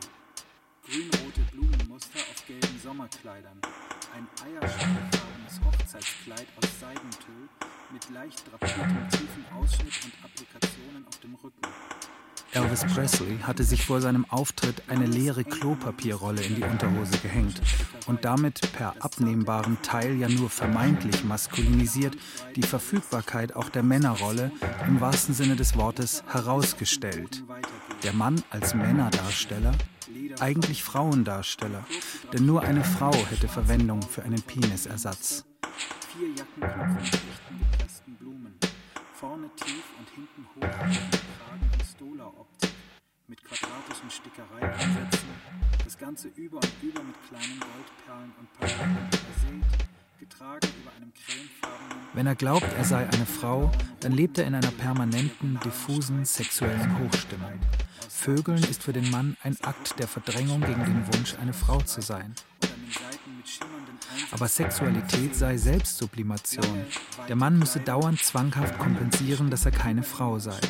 grünrote 0.87 1.41
Blumenmuster 1.51 2.21
auf 2.21 2.47
gelben 2.47 2.79
Sommerkleidern, 2.81 3.61
ein 4.15 4.29
eierschockelfarbenes 4.45 5.61
Hochzeitskleid 5.65 6.47
aus 6.63 6.81
Seidentüll 6.81 7.49
mit 7.91 8.09
leicht 8.11 8.41
drapiertem 8.49 9.09
tiefen 9.11 9.45
Ausschnitt 9.57 10.05
und 10.05 10.25
Applikationen 10.25 11.05
auf 11.09 11.19
dem 11.19 11.35
Rücken. 11.35 11.63
Elvis 12.53 12.85
Presley 12.85 13.39
hatte 13.43 13.63
sich 13.63 13.85
vor 13.85 14.01
seinem 14.01 14.25
Auftritt 14.31 14.83
eine 14.89 15.05
leere 15.05 15.45
Klopapierrolle 15.45 16.43
in 16.43 16.57
die 16.57 16.63
Unterhose 16.63 17.19
gehängt 17.19 17.61
und 18.07 18.25
damit 18.25 18.73
per 18.73 18.95
abnehmbarem 19.01 19.83
Teil 19.83 20.17
ja 20.17 20.29
nur 20.29 20.49
vermeintlich 20.49 21.25
maskulinisiert 21.25 22.17
die 22.57 22.63
Verfügbarkeit 22.63 23.55
auch 23.55 23.69
der 23.69 23.83
Männerrolle 23.83 24.51
im 24.87 25.01
wahrsten 25.01 25.35
Sinne 25.35 25.57
des 25.57 25.77
Wortes 25.77 26.25
herausgestellt. 26.27 27.45
Der 28.03 28.15
Mann 28.15 28.43
als 28.51 28.75
Männerdarsteller, 28.75 29.73
eigentlich 30.41 30.83
Frauendarsteller, 30.83 31.85
denn 32.33 32.47
nur 32.47 32.63
eine 32.63 32.85
Frau 32.85 33.15
hätte 33.31 33.49
Verwendung 33.49 34.01
für 34.01 34.23
einen 34.23 34.41
Penisersatz. 34.41 35.45
Vier 36.17 36.29
Jackenknöpfe 36.29 37.09
Blumen, 38.19 38.55
vorne 39.13 39.51
tief 39.57 39.85
und 39.99 40.09
hinten 40.15 40.47
hoch 40.57 41.19
Stola-Optik 41.99 42.71
mit 43.27 43.43
quadratischen 43.43 44.09
Stickereiansätzen, 44.09 45.29
das 45.83 45.99
Ganze 45.99 46.29
über 46.29 46.59
und 46.59 46.73
über 46.81 47.03
mit 47.03 47.17
kleinen 47.29 47.59
Goldperlen 47.59 48.33
und 48.39 48.53
Pailletten 48.53 49.09
versät, 49.11 49.89
getragen 50.21 50.69
über 50.81 50.93
einem 50.97 51.13
cremefarbenen... 51.13 52.09
Wenn 52.15 52.27
er 52.29 52.37
glaubt, 52.37 52.73
er 52.77 52.85
sei 52.85 53.05
eine 53.05 53.27
Frau, 53.27 53.73
dann 53.99 54.13
lebt 54.13 54.39
er 54.39 54.47
in 54.47 54.55
einer 54.55 54.71
permanenten, 54.71 55.59
diffusen 55.65 56.25
sexuellen 56.25 57.01
Hochstimmung. 57.01 57.59
Vögeln 58.09 58.63
ist 58.63 58.85
für 58.85 58.93
den 58.93 59.11
Mann 59.11 59.37
ein 59.43 59.57
Akt 59.63 59.99
der 59.99 60.07
Verdrängung 60.07 60.61
gegen 60.61 60.85
den 60.85 61.05
Wunsch, 61.13 61.35
eine 61.43 61.53
Frau 61.53 61.81
zu 61.81 62.01
sein. 62.01 62.33
Aber 64.31 64.47
Sexualität 64.47 65.35
sei 65.35 65.57
Selbstsublimation. 65.57 66.85
Der 67.29 67.35
Mann 67.35 67.59
müsse 67.59 67.81
dauernd 67.81 68.21
zwanghaft 68.21 68.79
kompensieren, 68.79 69.51
dass 69.51 69.65
er 69.65 69.73
keine 69.73 70.05
Frau 70.05 70.39
sei. 70.39 70.61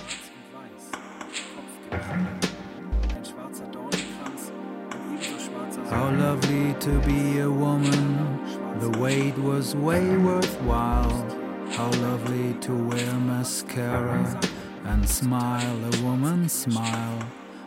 How 5.91 6.11
lovely 6.11 6.75
to 6.81 6.99
be 7.01 7.39
a 7.41 7.51
woman. 7.51 8.79
The 8.81 8.99
wait 8.99 9.37
was 9.39 9.75
way 9.75 10.17
worthwhile. 10.17 11.25
How 11.71 11.91
lovely 12.03 12.55
to 12.61 12.75
wear 12.75 13.15
mascara 13.15 14.41
and 14.85 15.09
smile, 15.09 15.77
a 15.93 16.03
woman's 16.03 16.53
smile. 16.53 17.23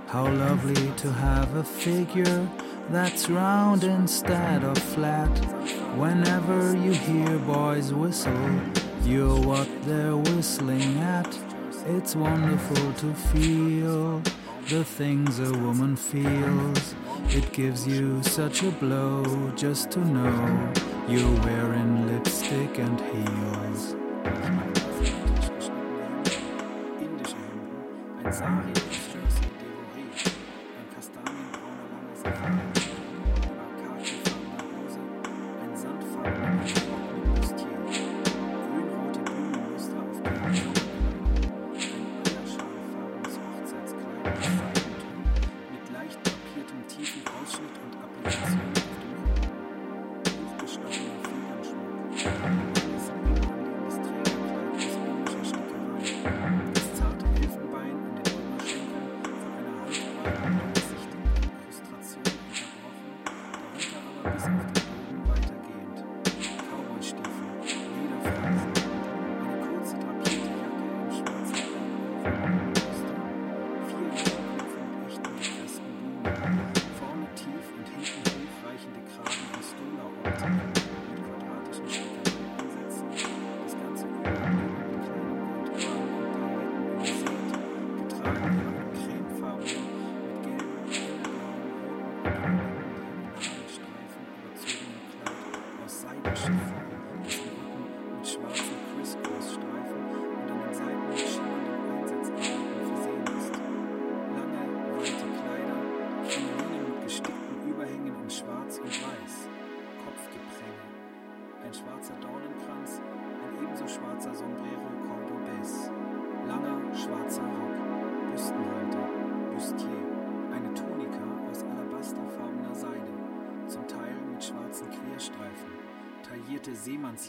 How 0.08 0.30
lovely 0.30 0.92
to 0.98 1.12
have 1.12 1.56
a 1.56 1.64
figure 1.64 2.48
that's 2.90 3.30
round 3.30 3.84
instead 3.84 4.64
of 4.64 4.78
flat. 4.78 5.30
Whenever 5.98 6.76
you 6.76 6.94
hear 6.94 7.40
boys 7.40 7.94
whistle, 7.94 8.50
you're 9.04 9.40
what 9.40 9.68
they're 9.84 10.18
whistling 10.18 10.98
at. 11.00 11.38
It's 11.88 12.16
wonderful 12.16 12.94
to 12.94 13.14
feel 13.14 14.22
the 14.70 14.84
things 14.84 15.40
a 15.40 15.52
woman 15.52 15.96
feels. 15.96 16.96
It 17.30 17.52
gives 17.52 17.88
you 17.88 18.22
such 18.24 18.64
a 18.64 18.72
blow 18.72 19.52
just 19.56 19.92
to 19.92 20.00
know 20.00 20.74
you're 21.08 21.40
wearing 21.42 22.08
lipstick 22.08 22.78
and 22.78 23.00
heels. 23.00 23.96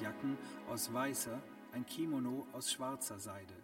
Seemannsjacken 0.03 0.37
aus 0.69 0.93
weißer, 0.93 1.41
ein 1.73 1.87
Kimono 1.87 2.47
aus 2.53 2.73
schwarzer 2.73 3.21
Seide, 3.21 3.55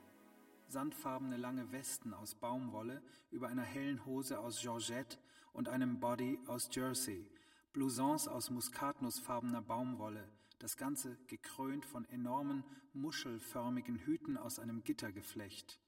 sandfarbene 0.68 1.36
lange 1.36 1.72
Westen 1.72 2.14
aus 2.14 2.36
Baumwolle 2.36 3.02
über 3.32 3.48
einer 3.48 3.62
hellen 3.62 4.04
Hose 4.06 4.38
aus 4.38 4.60
Georgette 4.60 5.18
und 5.52 5.68
einem 5.68 5.98
Body 5.98 6.38
aus 6.46 6.68
Jersey, 6.72 7.28
Blousons 7.72 8.28
aus 8.28 8.50
muskatnussfarbener 8.50 9.62
Baumwolle, 9.62 10.28
das 10.60 10.76
Ganze 10.76 11.18
gekrönt 11.26 11.84
von 11.84 12.08
enormen, 12.08 12.62
muschelförmigen 12.92 13.96
Hüten 13.96 14.36
aus 14.36 14.60
einem 14.60 14.84
Gittergeflecht. 14.84 15.80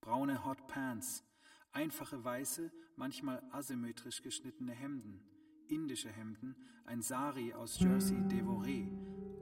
Braune 0.00 0.44
Hot 0.44 0.66
Pants, 0.66 1.22
einfache 1.70 2.24
weiße, 2.24 2.72
manchmal 2.96 3.40
asymmetrisch 3.52 4.22
geschnittene 4.22 4.72
Hemden, 4.72 5.22
indische 5.68 6.08
Hemden, 6.08 6.54
ein 6.84 7.02
Sari 7.02 7.52
aus 7.52 7.78
Jersey 7.78 8.18
Devoré, 8.28 8.86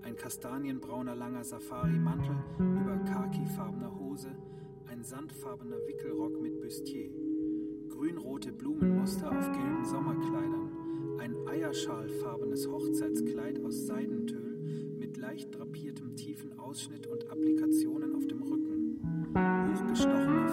ein 0.03 0.17
kastanienbrauner 0.17 1.15
langer 1.15 1.45
Safari-Mantel 1.45 2.37
über 2.59 2.99
khakifarbener 3.05 3.99
Hose, 3.99 4.31
ein 4.87 5.03
sandfarbener 5.03 5.77
Wickelrock 5.87 6.41
mit 6.41 6.61
Bustier, 6.61 7.11
grünrote 7.89 8.53
Blumenmuster 8.53 9.29
auf 9.29 9.53
gelben 9.53 9.85
Sommerkleidern, 9.85 11.19
ein 11.19 11.35
eierschalfarbenes 11.49 12.69
Hochzeitskleid 12.69 13.63
aus 13.65 13.87
Seidentüll 13.87 14.59
mit 14.99 15.17
leicht 15.17 15.55
drapiertem 15.57 16.17
tiefen 16.17 16.59
Ausschnitt 16.59 17.07
und 17.07 17.31
Applikationen 17.31 18.15
auf 18.15 18.27
dem 18.27 18.43
Rücken, 18.43 19.01
hochgestochener 19.35 20.44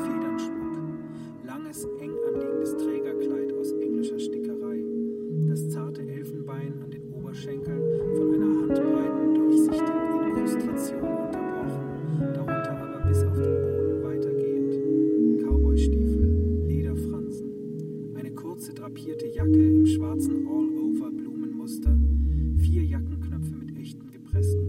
echten 24.34 24.61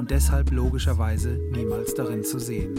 und 0.00 0.10
deshalb 0.10 0.50
logischerweise 0.50 1.38
niemals 1.52 1.92
darin 1.92 2.24
zu 2.24 2.38
sehen. 2.38 2.74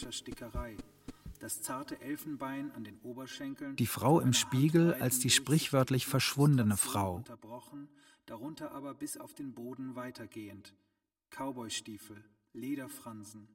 Englischer 0.00 0.12
Stickerei, 0.18 0.78
das 1.40 1.60
zarte 1.60 2.00
Elfenbein 2.00 2.70
an 2.70 2.84
den 2.84 2.98
Oberschenkeln, 3.00 3.76
Die 3.76 3.84
Frau 3.84 4.18
im 4.18 4.32
Spiegel 4.32 4.94
als 4.94 5.18
die 5.18 5.28
sprichwörtlich 5.28 6.06
verschwundene 6.06 6.78
Frau. 6.78 7.16
Unterbrochen, 7.16 7.86
darunter 8.24 8.72
aber 8.72 8.94
bis 8.94 9.18
auf 9.18 9.34
den 9.34 9.52
Boden 9.52 9.96
weitergehend. 9.96 10.74
Cowboystiefel, 11.28 12.16
Lederfransen, 12.54 13.46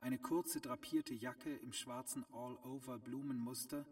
eine 0.00 0.18
kurze 0.18 0.60
drapierte 0.60 1.14
Jacke 1.14 1.54
im 1.54 1.72
schwarzen 1.72 2.24
All-Over-Blumenmuster, 2.32 3.86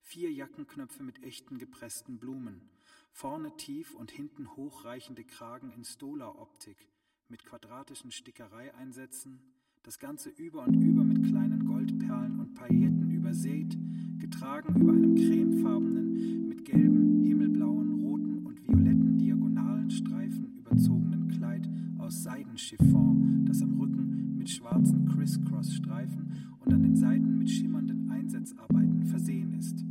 vier 0.00 0.32
Jackenknöpfe 0.32 1.04
mit 1.04 1.22
echten 1.22 1.58
gepressten 1.58 2.18
Blumen, 2.18 2.68
vorne 3.12 3.56
tief 3.56 3.94
und 3.94 4.10
hinten 4.10 4.56
hochreichende 4.56 5.22
Kragen 5.22 5.70
in 5.70 5.84
Stola-Optik 5.84 6.88
mit 7.28 7.44
quadratischen 7.44 8.10
Stickereieinsätzen, 8.10 9.53
das 9.84 9.98
Ganze 9.98 10.30
über 10.30 10.66
und 10.66 10.82
über 10.82 11.04
mit 11.04 11.22
kleinen 11.24 11.66
Goldperlen 11.66 12.40
und 12.40 12.54
Pailletten 12.54 13.10
übersät, 13.10 13.76
getragen 14.18 14.80
über 14.80 14.92
einem 14.92 15.14
cremefarbenen, 15.14 16.48
mit 16.48 16.64
gelben, 16.64 17.22
himmelblauen, 17.22 18.00
roten 18.02 18.46
und 18.46 18.66
violetten 18.66 19.18
diagonalen 19.18 19.90
Streifen 19.90 20.54
überzogenen 20.56 21.28
Kleid 21.28 21.68
aus 21.98 22.22
Seidenchiffon, 22.22 23.44
das 23.46 23.60
am 23.60 23.78
Rücken 23.78 24.36
mit 24.38 24.48
schwarzen 24.48 25.06
Criss-Cross-Streifen 25.06 26.32
und 26.64 26.72
an 26.72 26.82
den 26.82 26.96
Seiten 26.96 27.36
mit 27.36 27.50
schimmernden 27.50 28.10
Einsatzarbeiten 28.10 29.04
versehen 29.04 29.52
ist. 29.52 29.84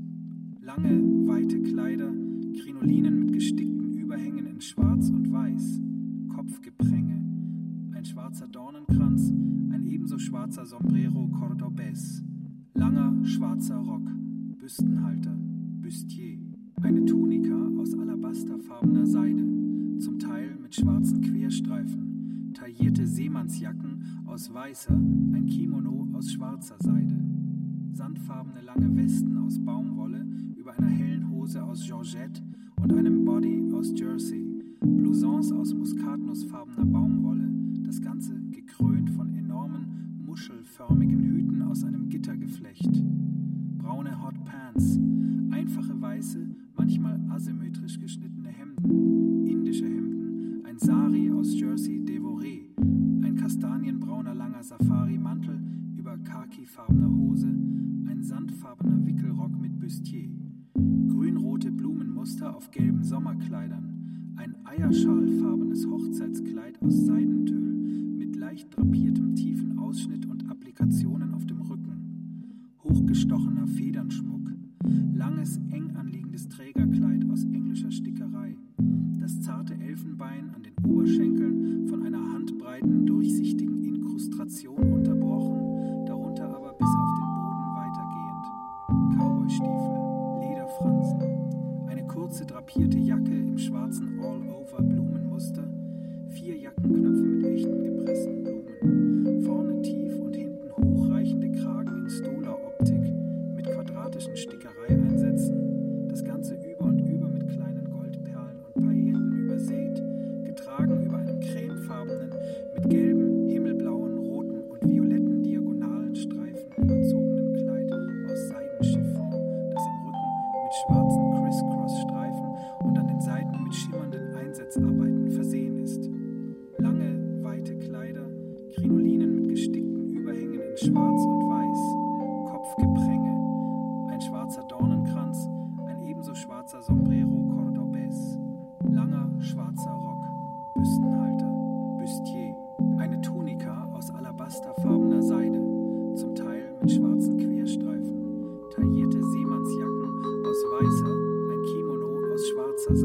Lange, 0.59 1.27
weite 1.27 1.61
Kleider, 1.61 2.11
Krinolinen 2.63 3.19
mit 3.19 3.33
gestickten 3.33 3.93
Überhängen 3.93 4.47
in 4.47 4.59
Schwarz 4.59 5.09
und 5.09 5.31
Weiß, 5.31 5.79
Kopfgepränge, 6.35 7.21
ein 8.03 8.07
schwarzer 8.07 8.49
Dornenkranz, 8.49 9.29
ein 9.71 9.85
ebenso 9.87 10.19
schwarzer 10.19 10.65
Sombrero 10.65 11.25
Cordobés, 11.39 12.21
langer 12.73 13.13
schwarzer 13.23 13.77
Rock, 13.77 14.11
Büstenhalter, 14.59 15.37
Bustier, 15.81 16.37
eine 16.81 17.05
Tunika 17.05 17.55
aus 17.79 17.93
alabasterfarbener 17.93 19.05
Seide, 19.05 19.45
zum 19.99 20.19
Teil 20.19 20.57
mit 20.61 20.75
schwarzen 20.75 21.21
Querstreifen, 21.21 22.51
taillierte 22.53 23.07
Seemannsjacken 23.07 24.03
aus 24.25 24.53
weißer, 24.53 24.95
ein 24.95 25.45
Kimono 25.45 26.09
aus 26.11 26.33
schwarzer 26.33 26.75
Seide, 26.79 27.23
sandfarbene 27.93 28.63
lange 28.65 28.97
Westen 28.97 29.37
aus 29.37 29.57
Baumwolle 29.63 30.27
über 30.57 30.77
einer 30.77 30.89
hellen 30.89 31.29
Hose 31.29 31.63
aus 31.63 31.85
Georgette 31.85 32.41
und 32.81 32.91
einem 32.91 33.23
Body 33.23 33.63
aus 33.73 33.93
Jersey, 33.95 34.61
Blousons 34.81 35.53
aus 35.53 35.73
muskatnussfarbener 35.73 36.85
Baumwolle, 36.85 37.52
das 37.93 38.01
Ganze 38.01 38.33
gekrönt 38.49 39.07
von 39.11 39.35
enormen, 39.35 40.23
muschelförmigen 40.25 41.21
Hüten 41.21 41.61
aus 41.61 41.83
einem 41.83 42.09
Gittergeflecht. 42.09 42.89
Braune 43.77 44.19
Hot 44.19 44.33
Pants, 44.45 44.97
einfache 45.51 46.01
weiße, 46.01 46.39
manchmal 46.75 47.21
asymmetrisch 47.29 47.99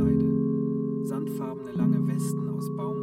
Seide, 0.09 1.05
sandfarbene 1.05 1.73
lange 1.73 2.07
Westen 2.07 2.49
aus 2.49 2.75
Baumwolle 2.75 2.98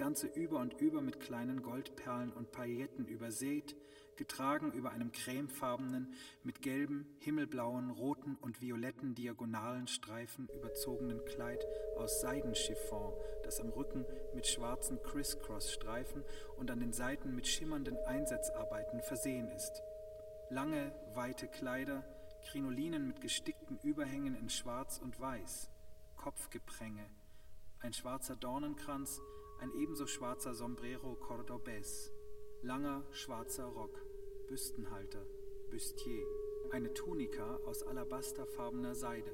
Ganze 0.00 0.28
über 0.28 0.60
und 0.60 0.80
über 0.80 1.02
mit 1.02 1.20
kleinen 1.20 1.60
Goldperlen 1.60 2.32
und 2.32 2.52
Pailletten 2.52 3.04
übersät, 3.04 3.76
getragen 4.16 4.72
über 4.72 4.92
einem 4.92 5.12
cremefarbenen, 5.12 6.14
mit 6.42 6.62
gelben, 6.62 7.06
himmelblauen, 7.18 7.90
roten 7.90 8.36
und 8.40 8.62
violetten 8.62 9.14
diagonalen 9.14 9.88
Streifen 9.88 10.48
überzogenen 10.54 11.22
Kleid 11.26 11.66
aus 11.98 12.22
Seidenchiffon, 12.22 13.12
das 13.44 13.60
am 13.60 13.68
Rücken 13.68 14.06
mit 14.34 14.46
schwarzen 14.46 15.02
Criss-Cross-Streifen 15.02 16.24
und 16.56 16.70
an 16.70 16.80
den 16.80 16.94
Seiten 16.94 17.34
mit 17.34 17.46
schimmernden 17.46 17.98
Einsatzarbeiten 18.06 19.02
versehen 19.02 19.50
ist. 19.50 19.82
Lange, 20.48 20.94
weite 21.12 21.46
Kleider, 21.46 22.04
Krinolinen 22.50 23.06
mit 23.06 23.20
gestickten 23.20 23.78
Überhängen 23.82 24.34
in 24.34 24.48
Schwarz 24.48 24.98
und 24.98 25.20
Weiß, 25.20 25.68
Kopfgepränge, 26.16 27.04
ein 27.80 27.92
schwarzer 27.92 28.36
Dornenkranz, 28.36 29.20
ein 29.60 29.74
ebenso 29.74 30.06
schwarzer 30.06 30.54
Sombrero 30.54 31.16
Cordobés, 31.16 32.10
langer 32.62 33.04
schwarzer 33.12 33.66
Rock, 33.66 34.00
Büstenhalter, 34.48 35.26
Bustier, 35.70 36.26
eine 36.70 36.94
Tunika 36.94 37.56
aus 37.66 37.82
alabasterfarbener 37.82 38.94
Seide, 38.94 39.30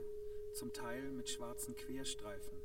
zum 0.53 0.73
Teil 0.73 1.13
mit 1.13 1.31
schwarzen 1.31 1.77
Querstreifen, 1.77 2.59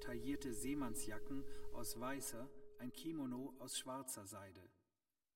taillierte 0.00 0.52
Seemannsjacken 0.54 1.44
aus 1.72 1.98
weißer, 1.98 2.48
ein 2.78 2.92
Kimono 2.92 3.52
aus 3.58 3.76
schwarzer 3.76 4.24
Seide, 4.24 4.62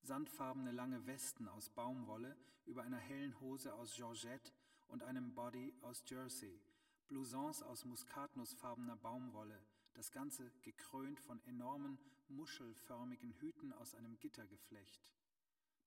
sandfarbene 0.02 0.70
lange 0.70 1.04
Westen 1.08 1.48
aus 1.48 1.68
Baumwolle 1.70 2.36
über 2.64 2.82
einer 2.84 2.98
hellen 2.98 3.40
Hose 3.40 3.74
aus 3.74 3.94
Georgette 3.96 4.52
und 4.86 5.02
einem 5.02 5.34
Body 5.34 5.74
aus 5.80 6.04
Jersey, 6.06 6.60
Blousons 7.08 7.60
aus 7.64 7.84
muskatnussfarbener 7.84 8.96
Baumwolle, 8.98 9.58
das 9.94 10.10
Ganze 10.10 10.50
gekrönt 10.62 11.20
von 11.20 11.42
enormen, 11.44 11.98
muschelförmigen 12.28 13.32
Hüten 13.34 13.72
aus 13.72 13.94
einem 13.94 14.18
Gittergeflecht. 14.18 15.12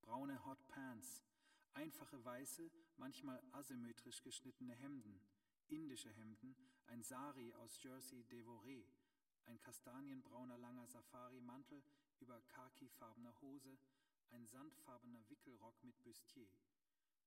Braune 0.01 0.43
Hot 0.45 0.67
Pants, 0.67 1.23
einfache 1.73 2.23
weiße, 2.23 2.69
manchmal 2.97 3.41
asymmetrisch 3.51 4.21
geschnittene 4.21 4.73
Hemden, 4.73 5.19
indische 5.67 6.11
Hemden, 6.11 6.55
ein 6.87 7.03
Sari 7.03 7.53
aus 7.55 7.81
Jersey 7.81 8.23
Devoré, 8.25 8.85
ein 9.45 9.59
kastanienbrauner 9.59 10.57
langer 10.57 10.87
Safari-Mantel 10.87 11.81
über 12.19 12.41
khakifarbener 12.41 13.39
Hose, 13.41 13.77
ein 14.31 14.45
sandfarbener 14.45 15.27
Wickelrock 15.29 15.83
mit 15.83 16.01
Bustier, 16.03 16.49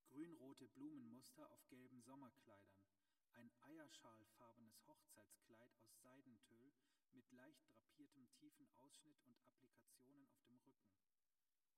grünrote 0.07 0.69
Blumenmuster 0.69 1.51
auf 1.51 1.67
gelben 1.69 2.01
Sommerkleidern, 2.03 2.88
ein 3.39 3.51
eierschalfarbenes 3.71 4.83
Hochzeitskleid 4.89 5.71
aus 5.79 6.03
Seidentüll 6.03 6.75
mit 7.15 7.31
leicht 7.31 7.63
drapiertem 7.71 8.27
tiefen 8.35 8.67
Ausschnitt 8.83 9.23
und 9.23 9.39
Applikationen 9.47 10.27
auf 10.27 10.43
dem 10.49 10.59
Rücken, 10.67 10.91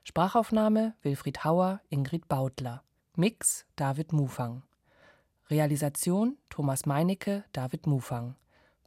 Sprachaufnahme 0.04 0.96
Wilfried 1.04 1.44
Hauer, 1.44 1.80
Ingrid 1.90 2.28
Bautler. 2.28 2.82
Mix 3.16 3.66
David 3.76 4.14
Mufang. 4.14 4.64
Realisation 5.50 6.38
Thomas 6.50 6.86
Meinecke, 6.86 7.44
David 7.54 7.86
Mufang. 7.86 8.36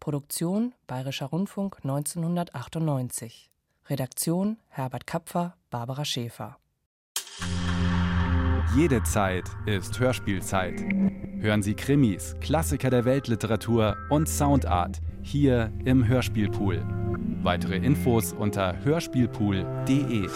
Produktion 0.00 0.74
Bayerischer 0.86 1.26
Rundfunk 1.26 1.76
1998. 1.84 3.50
Redaktion 3.86 4.58
Herbert 4.68 5.06
Kapfer, 5.06 5.54
Barbara 5.70 6.04
Schäfer. 6.04 6.58
Jede 8.74 9.02
Zeit 9.04 9.44
ist 9.66 10.00
Hörspielzeit. 10.00 10.80
Hören 11.38 11.62
Sie 11.62 11.74
Krimis, 11.74 12.34
Klassiker 12.40 12.90
der 12.90 13.04
Weltliteratur 13.04 13.96
und 14.10 14.28
Soundart 14.28 15.00
hier 15.22 15.72
im 15.84 16.06
Hörspielpool. 16.08 16.82
Weitere 17.42 17.76
Infos 17.76 18.32
unter 18.32 18.82
hörspielpool.de. 18.82 20.28